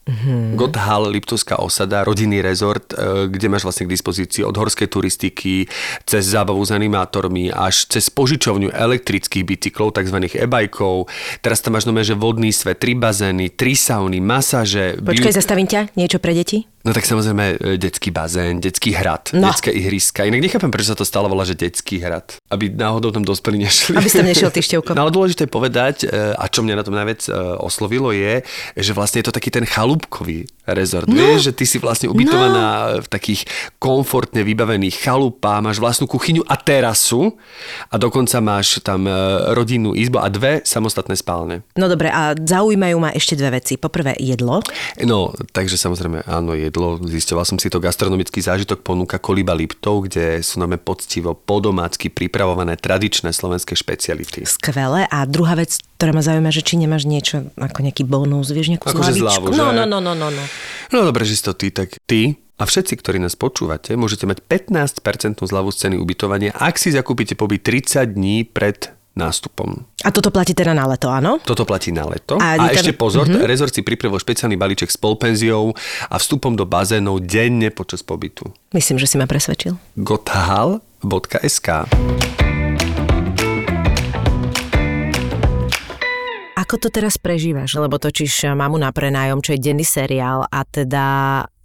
[0.56, 5.68] Gothal, Liptovská osada, rodinný rezort, e, kde máš vlastne k dispozícii od horskej turistiky,
[6.08, 10.32] cez zábavu s animátormi, až cez požičovňu elektrických bicyklov, tzv.
[10.32, 11.12] e-bajkov.
[11.44, 14.96] Teraz tam máš nové, že vodný svet, tri bazény, tri sauny, masáže.
[14.96, 16.64] Počkaj, zastavím ťa, niečo pre deti?
[16.86, 19.50] No tak samozrejme e, detský bazén, detský hrad, no.
[19.50, 20.22] detské ihriska.
[20.22, 22.38] Inak nechápem, prečo sa to stále volá, že detský hrad.
[22.54, 23.98] Aby náhodou tam dospelí nešli.
[23.98, 24.94] Aby ste nešiel ty števko.
[24.98, 27.30] No ale dôležité povedať, e, a čo mňa na tom najviac e,
[27.62, 28.42] oslovilo je,
[28.74, 31.06] že vlastne je to taký ten chalúbkový rezort.
[31.06, 31.14] No.
[31.14, 33.04] Vieš, že ty si vlastne ubytovaná no.
[33.04, 33.46] v takých
[33.78, 37.38] komfortne vybavených chalupách, máš vlastnú kuchyňu a terasu
[37.90, 39.06] a dokonca máš tam
[39.54, 41.62] rodinnú izbu a dve samostatné spálne.
[41.78, 43.78] No dobre, a zaujímajú ma ešte dve veci.
[43.78, 44.58] Poprvé jedlo.
[45.06, 50.06] No, takže samozrejme áno, jedlo jedlo, zisťoval som si to, gastronomický zážitok ponúka Koliba Liptov,
[50.06, 54.44] kde sú nám poctivo podomácky pripravované tradičné slovenské špeciality.
[54.44, 55.08] Skvelé.
[55.08, 58.92] A druhá vec, ktorá ma zaujíma, že či nemáš niečo ako nejaký bonus, vieš, nejakú
[58.92, 60.44] Akože zľavu, no, no, no, no, no, no.
[60.92, 64.42] No dobre, že si to ty, tak ty a všetci, ktorí nás počúvate, môžete mať
[64.42, 69.82] 15% zľavu z ceny ubytovania, ak si zakúpite pobyt 30 dní pred nástupom.
[70.06, 71.42] A toto platí teda na leto, áno?
[71.42, 72.38] Toto platí na leto.
[72.38, 73.42] A, a ešte pozor, uh-huh.
[73.42, 75.74] rezort si pripravil špeciálny balíček s polpenziou
[76.06, 78.46] a vstupom do bazénov denne počas pobytu.
[78.70, 79.74] Myslím, že si ma presvedčil.
[79.98, 81.68] gotahal.sk
[86.58, 87.78] Ako to teraz prežívaš?
[87.78, 91.06] Lebo točíš Mamu na prenájom, čo je denný seriál a teda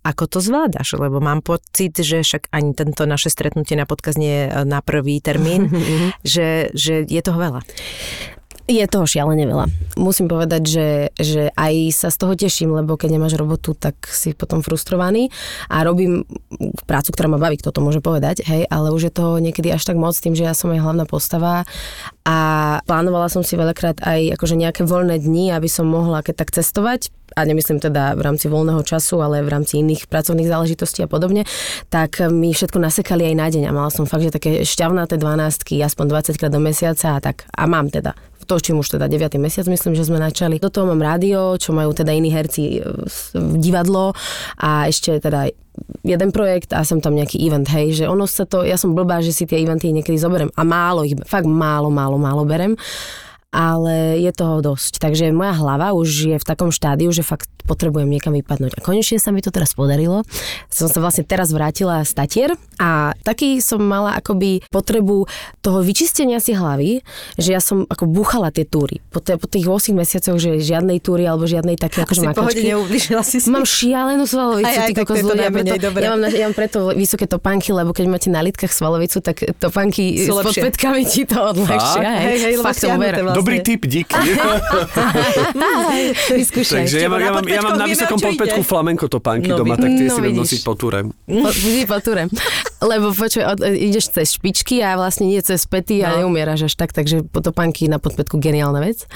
[0.04, 1.00] ako to zvládaš?
[1.00, 5.24] Lebo mám pocit, že však ani tento naše stretnutie na podcast nie je na prvý
[5.24, 5.72] termín,
[6.28, 7.62] že, že je toho veľa.
[8.64, 9.68] Je toho šialene veľa.
[10.00, 10.88] Musím povedať, že,
[11.20, 15.28] že aj sa z toho teším, lebo keď nemáš robotu, tak si potom frustrovaný.
[15.68, 16.24] A robím
[16.88, 19.84] prácu, ktorá ma baví, kto to môže povedať, hej, ale už je to niekedy až
[19.84, 21.68] tak moc tým, že ja som aj hlavná postava.
[22.24, 22.38] A
[22.88, 27.12] plánovala som si veľakrát aj akože nejaké voľné dni, aby som mohla keď tak cestovať,
[27.34, 31.50] a nemyslím teda v rámci voľného času, ale v rámci iných pracovných záležitostí a podobne,
[31.90, 35.82] tak mi všetko nasekali aj na deň a mala som fakt, že také šťavnaté dvanáctky,
[35.82, 37.50] aspoň 20 krát do mesiaca a tak.
[37.58, 38.14] A mám teda
[38.46, 39.40] točím už teda 9.
[39.40, 40.62] mesiac, myslím, že sme načali.
[40.62, 42.84] Do toho mám rádio, čo majú teda iní herci
[43.34, 44.14] v divadlo
[44.60, 45.52] a ešte teda
[46.06, 49.26] jeden projekt a som tam nejaký event, hej, že ono sa to, ja som blbá,
[49.26, 52.78] že si tie eventy niekedy zoberiem a málo ich, fakt málo, málo, málo berem
[53.54, 54.98] ale je toho dosť.
[54.98, 58.76] Takže moja hlava už je v takom štádiu, že fakt potrebujem niekam vypadnúť.
[58.76, 60.26] A konečne sa mi to teraz podarilo.
[60.68, 62.50] Som sa vlastne teraz vrátila z Tatier
[62.82, 65.30] a taký som mala akoby potrebu
[65.64, 67.06] toho vyčistenia si hlavy,
[67.40, 69.00] že ja som ako buchala tie túry.
[69.14, 72.68] Po, te, po tých 8 mesiacoch, že žiadnej túry alebo žiadnej také akože makačky.
[73.22, 73.48] si si.
[73.48, 74.68] Mám šialenú svalovicu.
[74.68, 78.06] Aj, aj, tak to ľudia, preto, ja, mám, ja mám preto vysoké topánky, lebo keď
[78.10, 82.10] máte na litkách svalovicu, tak topánky s podpätkami ti to odľahčia.
[82.28, 82.84] Hej, hej, Fakt,
[83.44, 84.16] Dobrý tip, díky.
[86.40, 86.88] Vyskúšaj.
[86.88, 90.00] Takže ja mám, ja mám, ja mám na vysokom podpätku flamenko topánky no, doma, tak
[90.00, 91.12] tie no, si viem nosiť po túre.
[91.28, 92.32] Vždy po túre.
[92.80, 96.24] Lebo počuj, ideš cez špičky a vlastne nie cez pety a no.
[96.24, 99.12] neumieraš až tak, takže topánky na podpätku geniálna vec.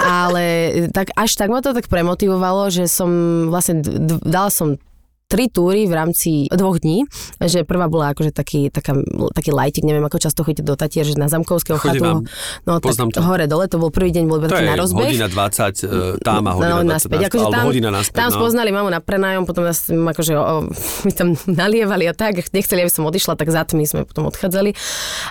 [0.00, 3.12] Ale tak až tak ma to tak premotivovalo, že som
[3.52, 3.84] vlastne,
[4.24, 4.80] dala som
[5.28, 7.04] tri túry v rámci dvoch dní,
[7.36, 8.96] že prvá bola akože taký, taká,
[9.36, 12.24] taký lajtik, neviem ako často chodíte do Tatier, že na Zamkovského chatu,
[12.64, 13.20] no tak to.
[13.20, 15.04] hore dole, to bol prvý deň, bol taký na rozbeh.
[15.04, 18.16] hodina 20 uh, e, tam a hodina no, 20 naspäť, akože tam, hodina naspäť.
[18.16, 18.36] Tam no.
[18.40, 20.64] spoznali mamu na prenájom, potom nás akože o,
[21.06, 24.72] my tam nalievali a tak, nechceli, aby som odišla, tak za tmy sme potom odchádzali,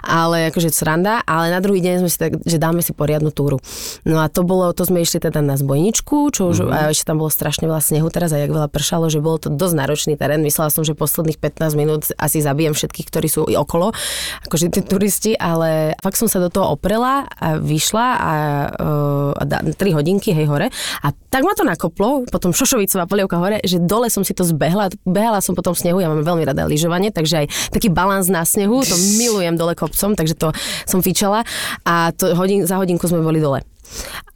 [0.06, 3.58] ale akože sranda, ale na druhý deň sme si tak, že dáme si poriadnu túru.
[4.06, 6.78] No a to bolo, to sme išli teda na zbojničku, čo už, mm-hmm.
[6.78, 9.50] a ešte tam bolo strašne veľa snehu teraz a jak veľa pršalo, že bolo to
[9.50, 10.44] dosť náročný terén.
[10.44, 13.96] Myslela som, že posledných 15 minút asi zabijem všetkých, ktorí sú okolo,
[14.44, 18.34] akože tí turisti, ale fakt som sa do toho oprela a vyšla a,
[18.76, 20.68] uh, a 3 hodinky, hej, hore.
[21.00, 24.92] A tak ma to nakoplo, potom Šošovicová polievka hore, že dole som si to zbehla,
[25.08, 28.84] behala som potom snehu, ja mám veľmi rada lyžovanie, takže aj taký balans na snehu,
[28.84, 30.52] to milujem dole kopcom, takže to
[30.84, 31.48] som fičala
[31.88, 33.64] a to hodin, za hodinku sme boli dole.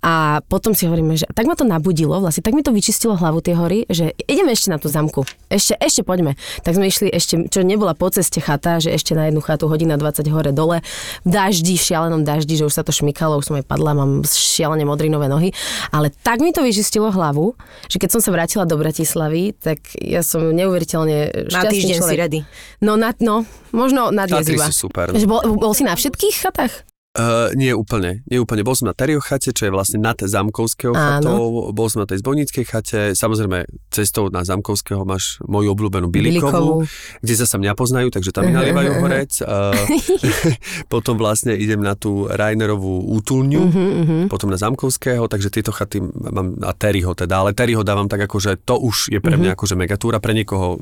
[0.02, 3.38] A potom si hovoríme, že tak ma to nabudilo, vlastne tak mi to vyčistilo hlavu
[3.45, 5.30] tie hory, že ideme ešte na tú zamku.
[5.45, 6.34] Ešte, ešte poďme.
[6.66, 10.02] Tak sme išli ešte, čo nebola po ceste chata, že ešte na jednu chatu hodina
[10.02, 10.82] 20 hore dole,
[11.22, 14.26] v daždi, v šialenom daždi, že už sa to šmykalo, už som aj padla, mám
[14.26, 15.54] šialene modrinové nohy.
[15.93, 17.54] Ale tak mi to vyčistilo hlavu,
[17.86, 22.10] že keď som sa vrátila do Bratislavy, tak ja som neuveriteľne šťastný Na týždeň človek.
[22.10, 22.39] si ready.
[22.82, 24.66] No, na, no, možno na dnes iba.
[24.74, 25.14] super.
[25.14, 26.74] Že bol, bol si na všetkých chatách?
[27.22, 28.65] Uh, nie úplne, nie úplne.
[28.65, 32.26] Bol som na Terio chate, čo je vlastne nad Zamkovského chatou, bol som na tej
[32.26, 36.89] Zbojníckej chate, samozrejme cestou na Zamkovského máš moju obľúbenú Bilikovú,
[37.22, 39.32] kde sa mňa poznajú, takže tam mi nalievajú horec.
[39.45, 39.78] Uh,
[40.93, 44.24] potom vlastne idem na tú Rainerovú útulňu, uh-huh, uh-huh.
[44.26, 48.38] potom na Zamkovského, takže tieto chaty mám a Terryho teda, ale Terryho dávam tak ako,
[48.41, 49.59] že to už je pre mňa uh-huh.
[49.59, 50.82] akože megatúra, pre niekoho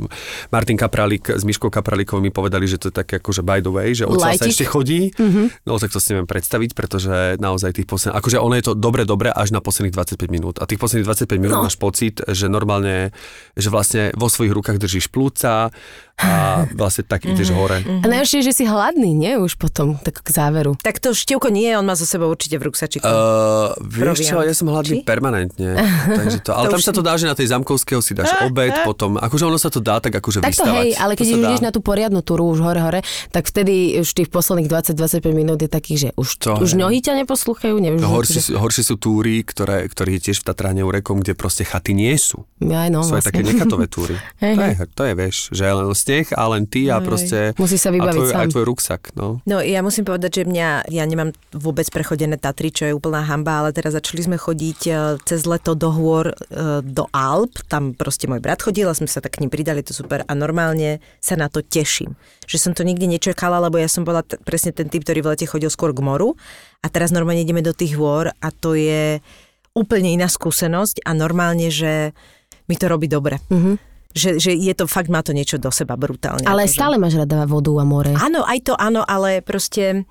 [0.53, 3.91] Martin Kapralík s Myškou Kapralíkovou mi povedali, že to je také akože by the way,
[3.91, 5.51] že odtiaľ sa ešte chodí, uh-huh.
[5.67, 9.09] no tak to s neviem predstaviť, pretože naozaj tých posledných, akože ono je to dobre,
[9.09, 10.55] dobre až na posledných 25 minút.
[10.61, 11.65] A tých posledných 25 minút no.
[11.65, 13.09] máš pocit, že normálne,
[13.57, 15.73] že vlastne vo svojich rukách držíš plúca
[16.19, 17.79] a vlastne tak ideš hore.
[17.79, 19.39] A najhoršie je, že si hladný, nie?
[19.39, 20.75] Už potom, tak k záveru.
[20.83, 23.07] Tak to števko nie je, on má zo sebou určite v ruksačiku.
[23.07, 25.07] Uh, vieš čo, ja som hladný Či?
[25.07, 25.79] permanentne.
[26.19, 28.75] Takže to, ale To tam sa to dá, že na tej Zamkovského si dáš obed,
[28.83, 31.71] potom, akože ono sa to dá tak akože Tak to hej, ale keď ideš na
[31.71, 32.99] tú poriadnu túru už hore-hore,
[33.31, 37.15] tak vtedy už tých posledných 20-25 minút je takých, že už, To už nohy ťa
[37.23, 38.03] neposlúchajú, nevieš.
[38.03, 41.33] No, že- horšie, sú, horšie sú túry, ktoré, ktoré je tiež v Tatrane urekom, kde
[41.33, 42.43] proste chaty nie sú.
[42.59, 43.31] Aj no, sú aj vlastne.
[43.31, 44.15] také nechatové túry.
[44.43, 47.53] Hej, to, je, to je, vieš, že len sneh a len ty a proste...
[47.61, 48.41] Musí sa a vybaviť tvoj, sám.
[48.41, 49.37] aj tvoj ruksak, no.
[49.45, 53.61] No ja musím povedať, že mňa, ja nemám vôbec prechodené Tatry, čo je úplná hamba,
[53.61, 54.91] ale teraz začali sme chodiť e,
[55.21, 59.21] cez leto do hôr, e, do Alp, tam proste môj brat chodil a sme sa
[59.21, 62.17] tak k ním pridali, to super a normálne sa na to teším.
[62.49, 65.29] Že som to nikdy nečakala, lebo ja som bola t- presne ten typ, ktorý v
[65.37, 66.33] lete chodil skôr k moru
[66.81, 69.21] a teraz normálne ideme do tých hôr a to je
[69.77, 72.11] úplne iná skúsenosť a normálne, že
[72.65, 73.37] mi to robí dobre.
[73.49, 73.88] Mhm.
[74.09, 76.41] Že, že je to, fakt má to niečo do seba brutálne.
[76.49, 76.73] Ale akože.
[76.73, 78.17] stále máš rada vodu a more.
[78.17, 80.09] Áno, aj to áno, ale proste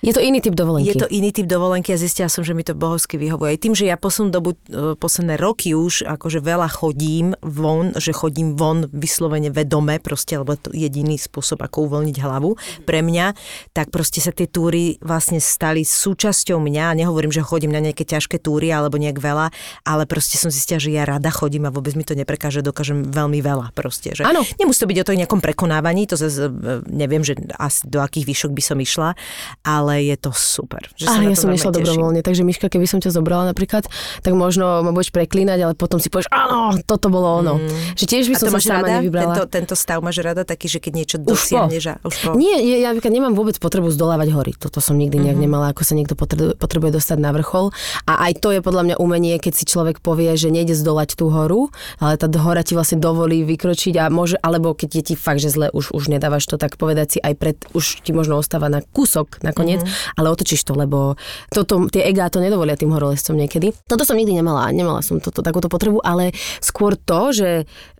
[0.00, 0.88] Je to iný typ dovolenky.
[0.88, 3.52] je to iný typ dovolenky a zistila som, že mi to bohovsky vyhovuje.
[3.52, 8.16] Aj tým, že ja poslednú dobu, e, posledné roky už akože veľa chodím von, že
[8.16, 12.56] chodím von vyslovene vedome, proste, lebo to je jediný spôsob, ako uvoľniť hlavu
[12.88, 13.36] pre mňa,
[13.76, 16.98] tak proste sa tie túry vlastne stali súčasťou mňa.
[16.98, 19.52] Nehovorím, že chodím na nejaké ťažké túry alebo nejak veľa,
[19.86, 23.38] ale proste som zistila, že ja rada chodím a vôbec mi to neprekáže, dokážem veľmi
[23.38, 24.16] veľa proste.
[24.16, 24.42] Že Áno.
[24.58, 26.50] Nemusí to byť o to nejakom prekonávaní, to zase e,
[26.90, 29.14] neviem, že asi do akých výšok by som išla,
[29.62, 30.86] ale je to super.
[30.94, 31.72] Že Ale na ja som teším.
[31.72, 33.88] dobrovoľne, takže Miška, keby som ťa zobrala napríklad,
[34.20, 37.54] tak možno ma budeš preklínať, ale potom si povieš, áno, toto bolo ono.
[37.94, 38.40] Že tiež by Mm.
[38.40, 38.98] Som sa sama rada?
[38.98, 39.32] nevybrala.
[39.32, 42.28] Tento, tento stav máš rada taký, že keď niečo dosiahneš a už po.
[42.34, 44.52] Nie, ja, ja nemám vôbec potrebu zdolávať hory.
[44.54, 45.44] Toto som nikdy nejak Mhm.
[45.44, 47.72] nemala, ako sa niekto potrebuje, potrebuje dostať na vrchol.
[48.04, 51.28] A aj to je podľa mňa umenie, keď si človek povie, že nejde zdolať tú
[51.28, 51.68] horu,
[51.98, 55.50] ale tá hora ti vlastne dovolí vykročiť a môže, alebo keď je ti fakt, že
[55.50, 58.80] zle, už, už nedávaš to, tak povedať si aj pred, už ti možno ostáva na
[58.80, 60.18] kúsok nakoniec, Mhm.
[60.20, 61.16] ale otočíš to, lebo
[61.50, 63.72] toto, tie egá to nedovolia tým horolezcom niekedy.
[63.88, 67.50] Toto som nikdy nemala, nemala som toto, takúto potrebu, ale skôr to, že,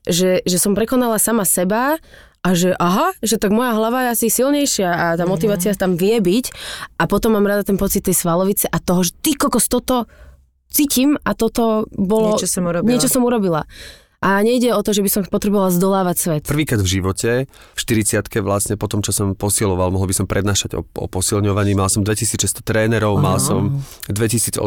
[0.04, 1.98] že, že som prekonala sama seba
[2.40, 6.16] a že aha, že tak moja hlava je asi silnejšia a tá motivácia tam vie
[6.24, 6.46] byť
[6.96, 10.08] a potom mám rada ten pocit tej svalovice a toho, že ty kokos, toto
[10.70, 12.32] cítim a toto bolo...
[12.32, 12.88] Niečo som urobila.
[12.88, 13.66] Niečo som urobila.
[14.20, 16.42] A nejde o to, že by som potrebovala zdolávať svet.
[16.44, 20.76] Prvýkrát v živote, v 40 vlastne po tom, čo som posiloval, mohol by som prednášať
[20.76, 23.80] o, o posilňovaní, mal som 2600 trénerov, mal som
[24.12, 24.60] 2800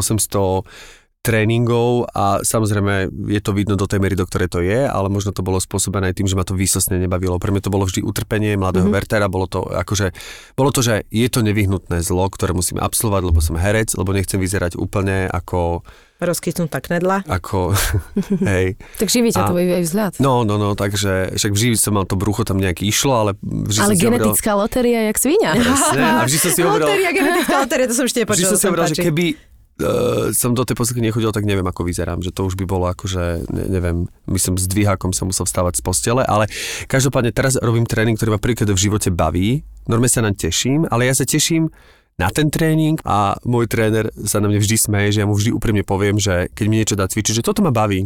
[1.23, 5.31] tréningov a samozrejme je to vidno do tej mery, do ktorej to je, ale možno
[5.31, 7.39] to bolo spôsobené aj tým, že ma to výsostne nebavilo.
[7.39, 8.99] Pre mňa to bolo vždy utrpenie mladého mm-hmm.
[8.99, 10.11] Wertera, bolo to akože,
[10.59, 14.35] bolo to, že je to nevyhnutné zlo, ktoré musím absolvovať, lebo som herec, lebo nechcem
[14.35, 15.87] vyzerať úplne ako,
[16.23, 17.27] Rozkytnutá knedla.
[17.27, 17.75] ako,
[18.49, 20.13] hej, Tak živí ťa to aj vzhľad.
[20.23, 23.79] No, no, no, takže však vždy som mal to brucho tam nejaké išlo, ale vždy
[23.83, 25.51] ale si hovoril, genetická lotéria, jak svinia.
[25.53, 28.51] Presne, a vždy som si hovoril, Lotéria, genetická lotéria, to som ešte vždy nepočula.
[28.51, 32.19] som si hovoril, že keby uh, som do tej posilky nechodil, tak neviem, ako vyzerám,
[32.21, 33.97] že to už by bolo akože, ne, neviem,
[34.29, 36.47] myslím, s dvíhakom som musel vstávať z postele, ale
[36.85, 41.09] každopádne teraz robím tréning, ktorý ma prvýkrát v živote baví, normálne sa naň teším, ale
[41.09, 41.73] ja sa teším
[42.17, 45.49] na ten tréning a môj tréner sa na mne vždy smeje, že ja mu vždy
[45.49, 48.05] úprimne poviem, že keď mi niečo dá cvičiť, že toto ma baví,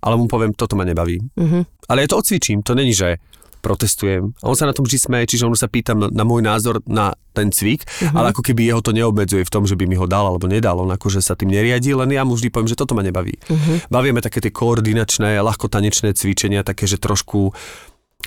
[0.00, 1.20] ale mu poviem, toto ma nebaví.
[1.36, 1.90] Mhm.
[1.92, 3.20] Ale ja to odcvičím, to není, že
[3.66, 4.30] protestujem.
[4.42, 6.78] A on sa na tom vždy smeje, čiže on sa pýta na, na môj názor
[6.86, 8.14] na ten cvik, uh-huh.
[8.14, 10.78] ale ako keby jeho to neobmedzuje v tom, že by mi ho dal alebo nedal.
[10.78, 13.34] On akože sa tým neriadí, len ja mu vždy poviem, že toto ma nebaví.
[13.34, 13.82] Uh-huh.
[13.90, 17.50] Bavíme také tie koordinačné, ľahko tanečné cvičenia, také, že trošku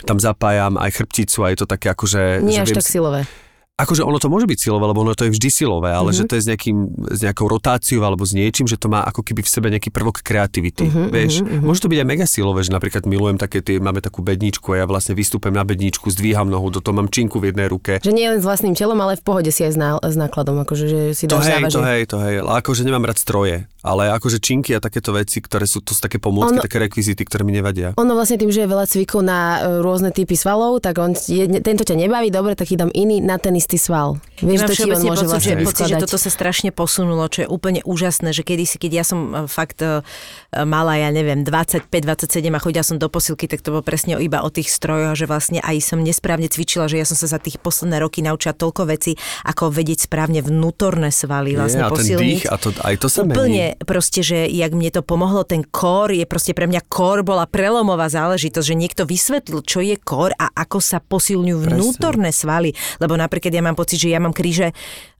[0.03, 2.43] tam zapájam aj chrbticu a je to také akože...
[2.43, 3.23] Nie že až tak si- silové.
[3.79, 6.19] Akože ono to môže byť silové, lebo ono to je vždy silové, ale mm-hmm.
[6.19, 6.77] že to je s, nejakým,
[7.15, 10.19] s nejakou rotáciou alebo s niečím, že to má ako keby v sebe nejaký prvok
[10.19, 10.91] kreativity.
[10.91, 11.63] Mm-hmm, vieš, mm-hmm.
[11.63, 14.83] môže to byť aj mega silové, že napríklad milujem také tie, máme takú bedničku a
[14.83, 18.03] ja vlastne vystúpem na bedničku, zdvíham nohu, do toho mám činku v jednej ruke.
[18.03, 20.59] Že nie len s vlastným telom, ale v pohode si aj s, ná, s nákladom,
[20.67, 24.11] akože že si To dáš hej, to hej, to hej, akože nemám rád stroje, ale
[24.11, 27.47] akože činky a takéto veci, ktoré sú, to sú také pomôcky, Ono- také rekvizity, ktoré
[27.47, 27.93] mi nevadia.
[27.95, 31.45] Ono vlastne tým, že je veľa cvikov na e, rôzne typy svalov, tak on, je,
[31.61, 34.17] tento ťa nebaví, dobre, tak ti dám iný na ten istý sval.
[34.39, 36.29] Vieš, Ja mám to ti on všeobecne môže pocit, vlastne že, pocit, že toto sa
[36.31, 39.99] strašne posunulo, čo je úplne úžasné, že kedysi, keď ja som e, fakt e,
[40.63, 44.49] mala, ja neviem, 25-27 a chodila som do posilky, tak to bolo presne iba o
[44.49, 47.99] tých strojoch, že vlastne aj som nesprávne cvičila, že ja som sa za tých posledné
[47.99, 52.23] roky naučila toľko vecí, ako vedieť správne vnútorné svaly vlastne je, a ten posilniť.
[52.23, 53.83] dých, a to, aj to sa Úplne mení.
[53.83, 58.07] proste, že jak mne to pomohlo, ten kór je proste pre mňa kór bola prelomová
[58.07, 61.75] záležitosť, že niekto vysvetlil, čo je kór a ako sa posilňujú Presne.
[61.75, 62.71] vnútorné svaly.
[63.01, 64.71] Lebo napríklad ja mám pocit, že ja mám kríže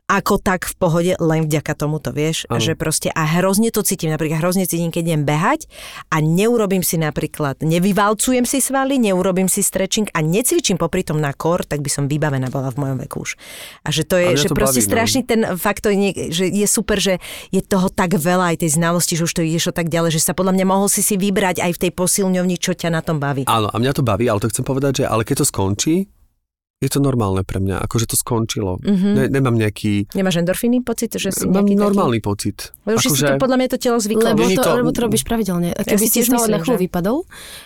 [0.10, 2.58] ako tak v pohode, len vďaka tomuto, vieš, Áno.
[2.58, 5.70] že proste a hrozne to cítim, napríklad hrozne cítim, keď idem behať
[6.10, 11.30] a neurobím si napríklad, nevyvalcujem si svaly, neurobím si stretching a necvičím popri tom na
[11.30, 13.38] kor, tak by som vybavená bola v mojom veku už.
[13.86, 14.92] A že to je, že to proste baví, no.
[14.98, 17.22] strašný ten fakt, to je, že je super, že
[17.54, 20.26] je toho tak veľa aj tej znalosti, že už to ideš o tak ďalej, že
[20.26, 23.22] sa podľa mňa mohol si si vybrať aj v tej posilňovni, čo ťa na tom
[23.22, 23.46] baví.
[23.46, 26.10] Áno, a mňa to baví, ale to chcem povedať, že ale keď to skončí,
[26.80, 28.80] je to normálne pre mňa, akože to skončilo.
[28.80, 29.08] Mhm.
[29.12, 32.72] Ne, nemám nejaký Nemáš endorfíny pocit, že si mám normálny pocit.
[32.88, 32.96] taký...
[32.96, 34.32] Už si to podľa mňa to telo zvyklo.
[34.32, 35.76] Lebo to, to- lebo to robíš pravidelne.
[35.76, 37.18] A keby si si tiež z toho myslím, na chvíľu že- vypadol,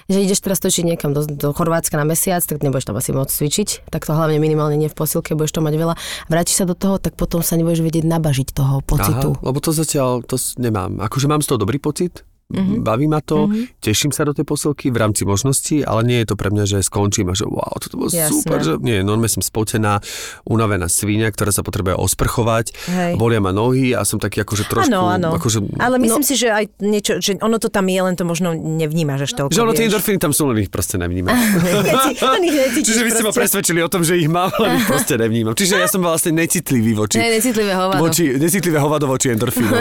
[0.09, 3.30] že ideš teraz točiť niekam do, do Chorvátska na mesiac, tak nebudeš tam asi môcť
[3.32, 5.93] cvičiť, tak to hlavne minimálne nie v posilke, budeš to mať veľa.
[6.26, 9.38] Vrátiš sa do toho, tak potom sa nebudeš vedieť nabažiť toho pocitu.
[9.38, 10.97] Aha, lebo to zatiaľ to nemám.
[10.97, 12.26] Akože mám z toho dobrý pocit.
[12.50, 12.82] Mm-hmm.
[12.82, 13.80] baví ma to, mm-hmm.
[13.80, 16.78] teším sa do tej posilky v rámci možností, ale nie je to pre mňa, že
[16.82, 18.34] skončím a že wow, toto bolo Jasné.
[18.34, 20.04] super, že nie, normálne som spotená,
[20.44, 23.14] unavená svinia, ktorá sa potrebuje osprchovať, Hej.
[23.16, 25.36] bolia ma nohy a som taký akože trošku, Áno, áno.
[25.36, 26.28] akože, Ale myslím no.
[26.28, 29.52] si, že aj niečo, že ono to tam je, len to možno nevnímaš až toľko.
[29.54, 31.34] že ono tie endorfíny tam sú, len ich proste nevnímam.
[32.04, 32.18] Si-
[32.88, 35.54] Čiže vy ste ma presvedčili o tom, že ich mám, ale ich proste nevnímam.
[35.54, 38.02] Čiže ja som vlastne necitlivý voči, Ne, necitlivé hovado.
[38.02, 39.74] voči, necitlivé hovado voči endorfínom.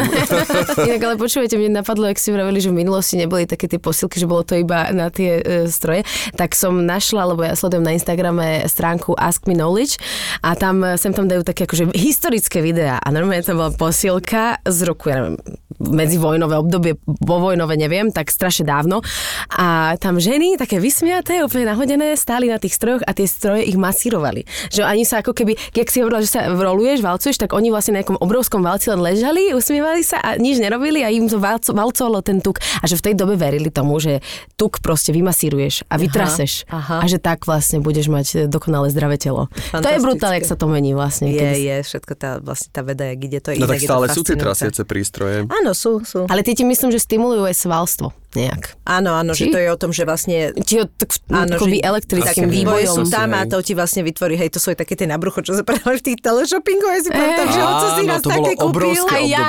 [0.88, 4.20] Inak ale počujete, mne napadlo, ak ste vraveli, že v minulosti neboli také tie posilky,
[4.20, 6.04] že bolo to iba na tie e, stroje,
[6.36, 9.96] tak som našla, lebo ja sledujem na Instagrame stránku Ask Me Knowledge
[10.44, 14.60] a tam e, sem tam dajú také akože historické videá a normálne to bola posilka
[14.68, 15.40] z roku, ja neviem,
[15.78, 16.92] medzivojnové obdobie,
[17.22, 19.00] vojnové neviem, tak strašne dávno
[19.48, 23.76] a tam ženy také vysmiaté, úplne nahodené, stáli na tých strojoch a tie stroje ich
[23.76, 24.44] masírovali.
[24.72, 27.96] Že oni sa ako keby, keď si hovorila, že sa roluješ, valcuješ, tak oni vlastne
[27.96, 31.70] na nejakom obrovskom valci len ležali, usmievali sa a nič nerobili a im to valco,
[31.76, 32.58] valcovalo ten tuk.
[32.80, 34.24] A že v tej dobe verili tomu, že
[34.56, 36.66] tuk proste vymasíruješ a vytraseš.
[36.72, 37.02] aha.
[37.02, 39.46] A že tak vlastne budeš mať dokonale zdravé telo.
[39.70, 41.30] To je brutálne, jak sa to mení vlastne.
[41.30, 43.80] Je, kedy- je, všetko tá, vlastne tá veda, jak ide, to je No inak, tak
[43.82, 45.36] je to stále sú tie trasiace prístroje.
[45.46, 46.26] Áno, sú, sú.
[46.26, 48.80] Ale tie ti myslím, že stimulujú aj svalstvo nejak.
[48.88, 49.52] Áno, áno, že Či?
[49.52, 53.04] to je o tom, že vlastne Či ho tak Áno, akoby že elektrickým vývoje vývojom.
[53.04, 55.52] sú tam a to ti vlastne vytvorí, hej, to sú aj také tie nabrucho, čo
[55.52, 58.44] sa predali v tých teleshoppingu, ja si pamätám, že hoco si Áno, nás to bolo
[58.48, 58.68] také kúpil.
[58.72, 59.46] obrovské A ja.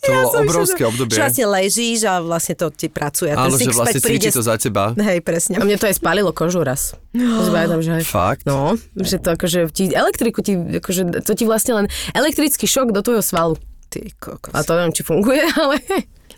[0.00, 1.12] To bolo som obrovské obdobie.
[1.16, 3.30] Že vlastne ležíš a vlastne to ti pracuje.
[3.32, 4.28] Áno, že vlastne príde...
[4.28, 4.92] cvičí to za teba.
[4.96, 5.60] Hej, presne.
[5.60, 6.96] A mne to aj spálilo kožu raz.
[7.12, 8.04] Pamätám, že aj...
[8.08, 8.42] Fakt?
[8.48, 13.00] No, že to akože ti elektriku ti, akože to ti vlastne len elektrický šok do
[13.04, 13.56] tvojho svalu.
[13.90, 14.54] Ty kokos.
[14.54, 15.82] A to neviem, či funguje, ale...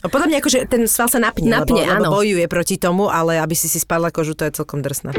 [0.03, 2.17] A podľa mňa akože ten sval sa napne, Napne, lebo, lebo áno.
[2.19, 5.15] bojuje proti tomu, ale aby si si spadla kožu, to je celkom drsné.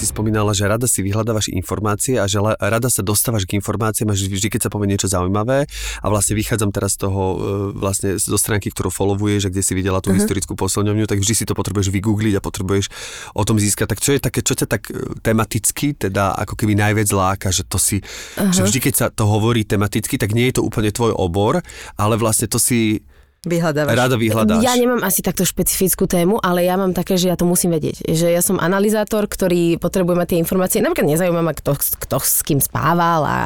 [0.00, 4.16] Ty spomínala, že rada si vyhľadávaš informácie a že rada sa dostávaš k informáciám a
[4.16, 5.68] že vždy, keď sa povie niečo zaujímavé
[6.00, 7.36] a vlastne vychádzam teraz z toho e,
[7.76, 10.16] vlastne zo stránky, ktorú followuješ, že kde si videla tú uh-huh.
[10.16, 12.88] historickú posilňovňu, tak vždy si to potrebuješ vygoogliť a potrebuješ
[13.36, 13.92] o tom získať.
[13.92, 17.68] Tak čo je také, čo ťa tak e, tematicky, teda ako keby najviac láka, že
[17.68, 18.56] to si, uh-huh.
[18.56, 21.60] že vždy, keď sa to hovorí tematicky, tak nie je to úplne tvoj obor,
[22.00, 23.04] ale vlastne to si
[23.40, 23.96] Vyhľadávaš.
[23.96, 24.60] rada vyhľadáš.
[24.60, 28.04] Ja nemám asi takto špecifickú tému, ale ja mám také, že ja to musím vedieť.
[28.04, 30.84] Že ja som analyzátor, ktorý potrebuje mať tie informácie.
[30.84, 33.36] Napríklad nezaujíma ma, kto, kto s kým spával a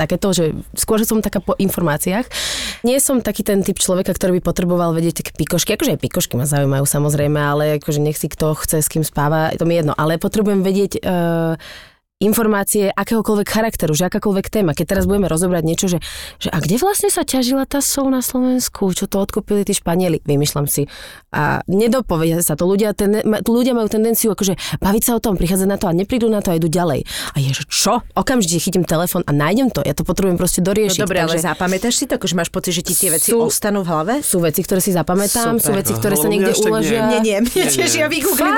[0.00, 2.24] takéto, že skôr že som taká po informáciách.
[2.88, 5.76] Nie som taký ten typ človeka, ktorý by potreboval vedieť také pikošky.
[5.76, 9.52] Akože aj pikošky ma zaujímajú samozrejme, ale akože nech si kto chce s kým spáva,
[9.60, 9.92] to mi je jedno.
[9.92, 11.60] Ale potrebujem vedieť uh,
[12.24, 14.72] informácie akéhokoľvek charakteru, že akákoľvek téma.
[14.72, 15.98] Keď teraz budeme rozobrať niečo, že,
[16.40, 20.24] že a kde vlastne sa ťažila tá sol na Slovensku, čo to odkúpili tí Španieli,
[20.24, 20.88] vymýšľam si.
[21.30, 22.64] A nedopovedia sa to.
[22.64, 26.26] Ľudia, ten, ľudia majú tendenciu akože baviť sa o tom, prichádzať na to a neprídu
[26.26, 27.04] na to a idú ďalej.
[27.34, 28.00] A je, že čo?
[28.14, 29.84] Okamžite chytím telefón a nájdem to.
[29.84, 31.00] Ja to potrebujem proste No doriešiť.
[31.04, 33.84] dobre, ale takže zapamätáš si to, akože máš pocit, že ti tie veci Sú- ostanú
[33.84, 34.14] v hlave?
[34.24, 35.82] sú veci, ktoré si zapamätám, sú Super.
[35.84, 36.62] veci, ktoré sa niekde nie.
[36.64, 37.00] uložia.
[37.10, 38.00] Nie, nie, mne Nie, tiež nie.
[38.00, 38.08] ja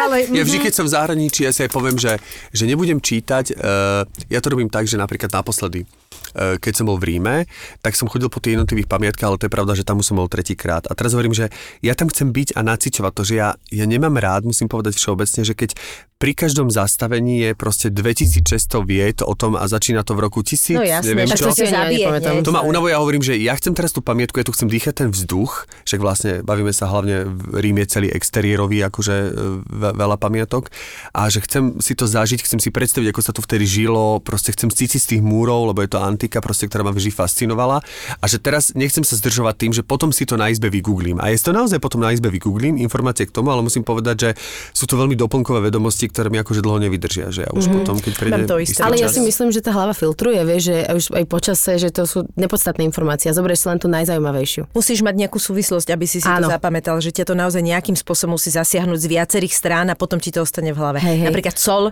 [0.07, 0.17] ale...
[0.31, 2.21] Ja vždy, keď som v zahraničí, ja si aj poviem, že,
[2.53, 3.56] že nebudem čítať.
[3.57, 7.49] Uh, ja to robím tak, že napríklad naposledy, uh, keď som bol v Ríme,
[7.81, 10.21] tak som chodil po tých jednotlivých pamiatkách, ale to je pravda, že tam už som
[10.21, 10.85] bol tretíkrát.
[10.89, 11.49] A teraz hovorím, že
[11.81, 15.43] ja tam chcem byť a nacičovať to, že ja, ja nemám rád, musím povedať všeobecne,
[15.45, 15.71] že keď
[16.17, 18.49] pri každom zastavení je proste 2600
[18.89, 21.53] viet o tom a začína to v roku 1000, No jasné, neviem tak čo.
[21.53, 22.09] to zabije.
[22.09, 22.41] hneď.
[22.41, 25.05] To ma unavuje, ja hovorím, že ja chcem teraz tú pamiatku, ja tu chcem dýchať
[25.05, 29.91] ten vzduch, však vlastne bavíme sa hlavne v Rím je celý exteriérový, akože e, ve,
[29.93, 30.73] veľa pamiatok
[31.13, 34.57] a že chcem si to zažiť, chcem si predstaviť, ako sa tu vtedy žilo, proste
[34.57, 37.85] chcem cítiť z tých múrov, lebo je to antika, proste, ktorá ma vždy fascinovala
[38.17, 41.21] a že teraz nechcem sa zdržovať tým, že potom si to na izbe vygooglím.
[41.21, 44.31] A je to naozaj potom na izbe vygooglím informácie k tomu, ale musím povedať, že
[44.73, 47.77] sú to veľmi doplnkové vedomosti, ktoré mi akože dlho nevydržia, že ja už mm-hmm.
[47.83, 48.79] potom, keď príde to isté.
[48.79, 51.71] istý Ale ja čas- si myslím, že tá hlava filtruje, vieš, že už aj počase,
[51.77, 53.29] že to sú nepodstatné informácie.
[53.31, 54.71] A zoberieš si len tú najzaujímavejšiu.
[54.73, 56.47] Musíš mať nejakú súvislosť, aby si si Áno.
[56.47, 60.21] to zapamätal, že ťa to naozaj nejakým spôsobom musí zasiahnuť z viacerých strán a potom
[60.21, 60.99] ti to ostane v hlave.
[61.01, 61.27] Hej, hej.
[61.33, 61.91] Napríklad sol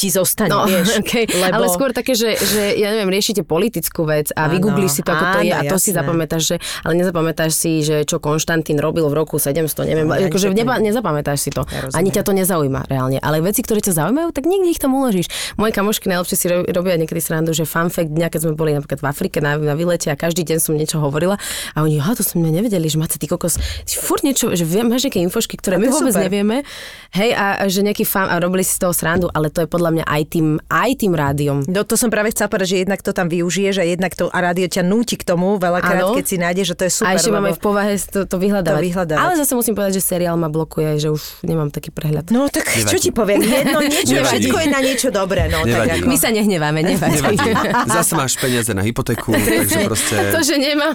[0.00, 0.96] ti zostane, No, vieš.
[1.04, 1.28] okay.
[1.28, 1.60] lebo...
[1.60, 5.12] Ale skôr také, že, že ja neviem, riešite politickú vec a Áno, vygooglíš si to,
[5.12, 8.80] ako to je a áno, to si zapamätáš, že, ale nezapamätáš si, že čo Konštantín
[8.80, 11.68] robil v roku 700, neviem, No, akože neba, ne- nezapamätáš si to.
[11.68, 11.98] Ja rozumiem.
[12.00, 13.18] Ani ťa to nezaujíma reálne.
[13.20, 15.28] Ale veci, ktoré ťa zaujímajú, tak nikdy ich tam uložíš.
[15.60, 18.72] Moje kamošky najlepšie si ro- robia niekedy srandu, že fun fact dňa, keď sme boli
[18.72, 21.36] napríklad v Afrike na, na výlete a každý deň som niečo hovorila
[21.74, 25.04] a oni, aha, to sme nevedeli, že máte ty kokos, si furt niečo, že máš
[25.04, 26.24] nejaké infošky, ktoré to my vôbec super.
[26.24, 26.56] nevieme.
[27.12, 29.68] Hej, a, a že nejaký fan, a robili si z toho srandu, ale to je
[29.68, 31.58] podľa mňa aj tým, aj tým rádiom.
[31.66, 34.38] No to som práve chcela povedať, že jednak to tam využiješ a jednak to a
[34.38, 36.16] rádio ťa núti k tomu veľakrát, Áno.
[36.16, 37.10] keď si nájdeš, že to je super.
[37.10, 37.50] a ešte mám lebo...
[37.50, 38.80] aj v povahe to, to vyhľadávať.
[38.80, 39.22] To vyhľadávať.
[39.22, 42.30] Ale zase musím povedať, že seriál ma blokuje, že už nemám taký prehľad.
[42.30, 44.46] No tak čo ti poviem, jedno, niečo, Nevadí.
[44.46, 45.50] všetko je na niečo dobré.
[45.50, 45.74] No, Nevadí.
[45.74, 46.08] tak ako...
[46.08, 47.18] My sa nehneváme, nevadí.
[47.18, 47.48] Nevadí.
[47.98, 50.14] Zase máš peniaze na hypotéku, takže proste...
[50.30, 50.94] To, že nemám.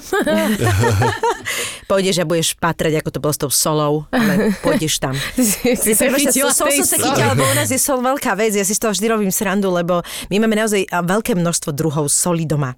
[1.85, 5.13] Pôjdeš a budeš patrať, ako to bolo s tou solou, ale pôjdeš tam.
[5.35, 7.05] si chytila sol tej som sa soli.
[7.11, 9.73] chytila, lebo u nás je sol veľká vec, ja si z toho vždy robím srandu,
[9.73, 12.77] lebo my máme naozaj veľké množstvo druhov soli doma.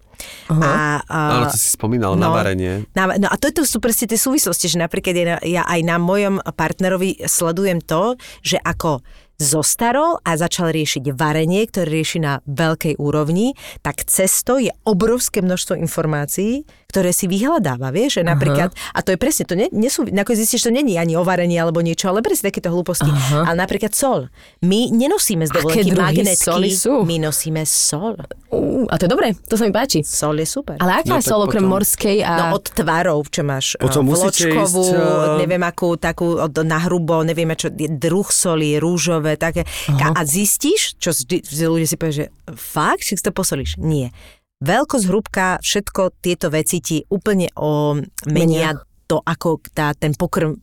[0.49, 2.87] A, a, Áno, to si spomínal na varenie.
[2.95, 6.39] Na, no a toto sú proste tie súvislosti, že napríklad ja, ja aj na mojom
[6.55, 9.03] partnerovi sledujem to, že ako
[9.37, 13.53] zostarol a začal riešiť varenie, ktoré rieši na veľkej úrovni,
[13.85, 19.19] tak cesto je obrovské množstvo informácií, ktoré si vyhľadáva, vieš, že napríklad, a to je
[19.19, 22.47] presne, to nie, nesú, nakoniec zistíš, to není ani o varení alebo niečo, ale presne
[22.47, 23.11] takéto hlúposti.
[23.29, 24.31] Ale napríklad sol.
[24.61, 27.03] My nenosíme z dovolenky magnetky, soli sú?
[27.03, 28.15] my nosíme sol.
[28.47, 29.99] Ú, a to je dobré, to sa mi páči.
[30.01, 30.79] Sol je super.
[30.79, 32.31] Ale aká No, sol okrem potom- morskej a...
[32.47, 36.79] No od tvarov, čo máš Potom eh, vločkovú, ísť, eh, neviem akú, takú od, na
[36.79, 39.67] hrubo, nevieme čo, druh soli, rúžové, také.
[39.91, 42.25] A, a zistíš, čo vždy, vždy ľudia si povedia, že
[42.55, 43.75] fakt, si to posolíš?
[43.75, 44.15] Nie.
[44.57, 47.93] Veľkosť, hrubka, všetko tieto veci ti úplne o,
[48.25, 48.73] menia
[49.07, 50.59] to, ako tá, ten pokrm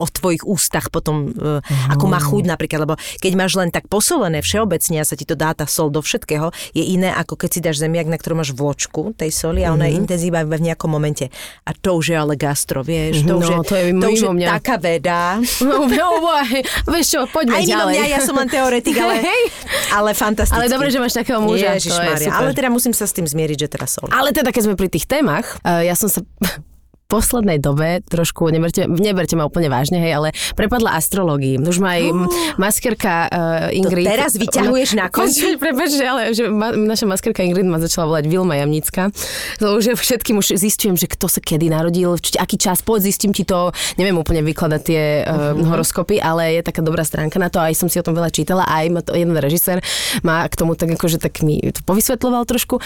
[0.00, 1.60] o tvojich ústach potom, uh,
[1.92, 5.36] ako má chuť napríklad, lebo keď máš len tak posolené všeobecne a sa ti to
[5.36, 8.56] dá tá sol do všetkého, je iné ako keď si dáš zemiak, na ktorom máš
[8.56, 11.28] vločku tej soli a ona je intenzívna iba v nejakom momente.
[11.68, 14.20] A to už je ale gastro, vieš, to No, už je, to je to už
[14.24, 14.48] je mňa.
[14.60, 15.38] taká veda.
[15.94, 16.64] No, boy.
[16.90, 17.94] Vieš čo, poďme Aj ďalej.
[17.94, 19.22] mňa, ja som len teoretik, ale,
[19.98, 20.58] ale fantastický.
[20.58, 22.38] Ale dobre, že máš takého muža, to je Ježišmária, super.
[22.40, 24.08] ale teda musím sa s tým zmieriť, že teda sol.
[24.10, 26.20] Ale teda, keď sme pri tých témach, uh, ja som sa
[27.08, 30.28] poslednej dobe trošku, neberte, neberte ma úplne vážne, hej, ale
[30.58, 31.62] prepadla astrológii.
[31.62, 32.28] Už ma aj oh.
[32.60, 34.06] maskerka uh, Ingrid...
[34.08, 35.56] teraz vyťahuješ na konci?
[35.84, 39.12] Že ale že ma, naša maskerka Ingrid ma začala volať Vilma Jamnická.
[39.60, 43.36] To už všetkým už zistujem, že kto sa kedy narodil, či, aký čas, poď zistím
[43.36, 45.70] ti to, neviem úplne vykladať tie uh, Mhm.
[45.70, 48.66] horoskopy, ale je taká dobrá stránka na to, aj som si o tom veľa čítala,
[48.66, 49.84] aj ma to jeden režisér
[50.26, 52.80] má k tomu tak akože tak mi to povysvetloval trošku.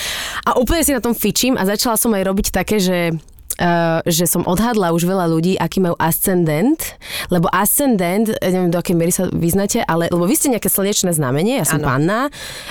[0.44, 3.14] A úplne si na tom fičím a začala som aj robiť také, že
[4.06, 6.78] že som odhadla už veľa ľudí, aký majú ascendent,
[7.28, 11.10] lebo ascendent, eh, neviem do akej miery sa vyznáte, ale lebo vy ste nejaké slnečné
[11.10, 11.88] znamenie, ja som Áno.
[11.90, 12.18] panna,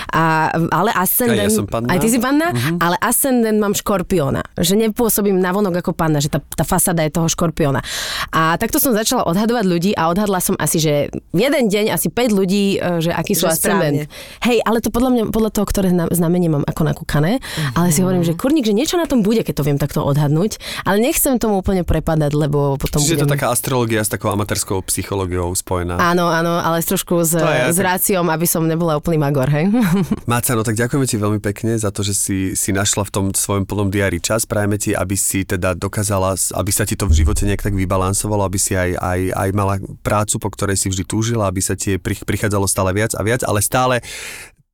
[0.08, 1.88] a, ale ascendent, Aj ja som panna.
[1.92, 2.48] aj ty si panna,
[2.80, 7.28] ale ascendent mám škorpiona, že nepôsobím navonok ako panna, že tá, tá fasáda je toho
[7.28, 7.84] škorpiona.
[8.32, 10.92] A takto som začala odhadovať ľudí a odhadla som asi, že
[11.32, 13.96] v jeden deň asi 5 ľudí, eh, že aký sú Že ascendent.
[14.40, 17.38] Hej, ale to podľa mňa, podľa toho, ktoré zna- znamenie mám ako nakúkané,
[17.76, 20.56] ale si hovorím, že kurník, že niečo na tom bude, keď to viem takto odhadnúť,
[20.84, 23.26] ale nechcem tomu úplne prepadať, lebo potom Čiže je budem...
[23.26, 25.98] to taká astrológia s takou amatérskou psychológiou spojená.
[25.98, 29.68] Áno, áno, ale trošku s, je, s tak- ráciom, aby som nebola úplný magor, hej?
[30.30, 33.26] Máca, no tak ďakujeme ti veľmi pekne za to, že si, si našla v tom
[33.30, 34.44] svojom plnom diári čas.
[34.44, 38.44] Prajeme ti, aby si teda dokázala, aby sa ti to v živote nejak tak vybalansovalo,
[38.44, 41.96] aby si aj, aj, aj mala prácu, po ktorej si vždy túžila, aby sa ti
[41.96, 44.00] pri- prichádzalo stále viac a viac, ale stále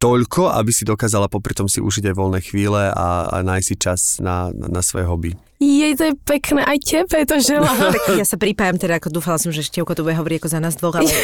[0.03, 3.77] toľko, aby si dokázala popri tom si užiť aj voľné chvíle a, a nájsť si
[3.79, 5.33] čas na, na, na svoje hobby.
[5.63, 7.95] Jej, to je pekné, aj tebe to želám.
[7.95, 10.59] Tak ja sa pripájam, teda ako dúfala som, že Števko tu bude hovoriť ako za
[10.61, 11.09] nás dvoch, ale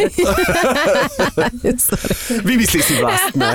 [2.47, 3.49] Vymyslí si vlastné.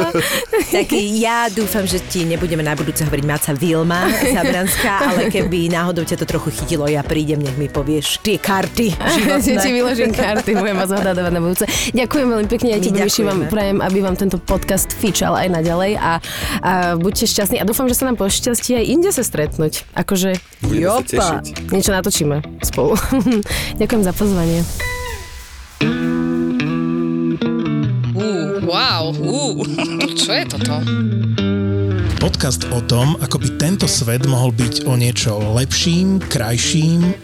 [0.76, 6.04] tak ja dúfam, že ti nebudeme na budúce hovoriť Máca Vilma Zabranská, ale keby náhodou
[6.04, 9.72] ťa to trochu chytilo, ja prídem, nech mi povieš tie karty Že ti životné.
[9.72, 11.64] vyložím karty, budem vás odhadovať na budúce.
[11.96, 16.12] Ďakujem veľmi pekne, tebe, Myši, vám prajem, aby vám tento podcast fičal aj naďalej a,
[16.60, 19.93] a buďte šťastní a dúfam, že sa nám pošťastí aj inde sa stretnúť.
[19.94, 20.34] Akože
[20.66, 21.38] Jopa.
[21.70, 22.98] niečo natočíme spolu.
[23.80, 24.60] Ďakujem za pozvanie.
[28.14, 28.28] Ú,
[28.66, 29.62] wow, ú,
[30.20, 30.74] čo je toto?
[32.18, 37.23] Podcast o tom, ako by tento svet mohol byť o niečo lepším, krajším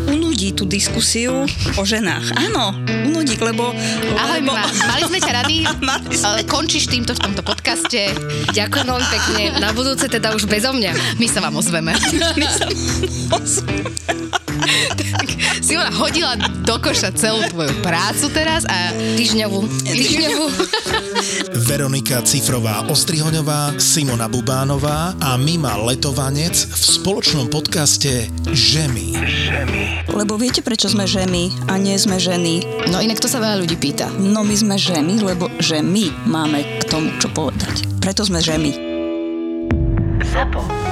[0.41, 1.45] Unudí tú diskusiu
[1.77, 2.33] o ženách.
[2.33, 2.73] Áno,
[3.05, 3.77] unudí, lebo...
[4.17, 4.57] Ahoj, lebo...
[4.57, 6.41] ma, mali sme ťa rady, Mali sme.
[6.49, 7.60] Končíš týmto v tomto podcaste.
[8.51, 9.43] Ďakujem veľmi pekne.
[9.61, 11.17] Na budúce teda už bezo mňa.
[11.17, 11.93] My sa vám ozveme.
[12.39, 12.65] My sa
[15.61, 19.59] Simona hodila do koša celú tvoju prácu teraz a týždňovú.
[19.87, 20.45] Týždňovú.
[21.69, 29.15] Veronika Cifrová Ostrihoňová, Simona Bubánová a Mima Letovanec v spoločnom podcaste Žemy.
[30.11, 32.65] Lebo viete, prečo sme ženy a nie sme ženy?
[32.91, 34.11] No inak to sa veľa ľudí pýta.
[34.19, 37.75] No my sme ženy, lebo že my máme k tomu čo povedať.
[37.99, 38.71] Preto sme ženy.
[40.31, 40.90] ZAPO.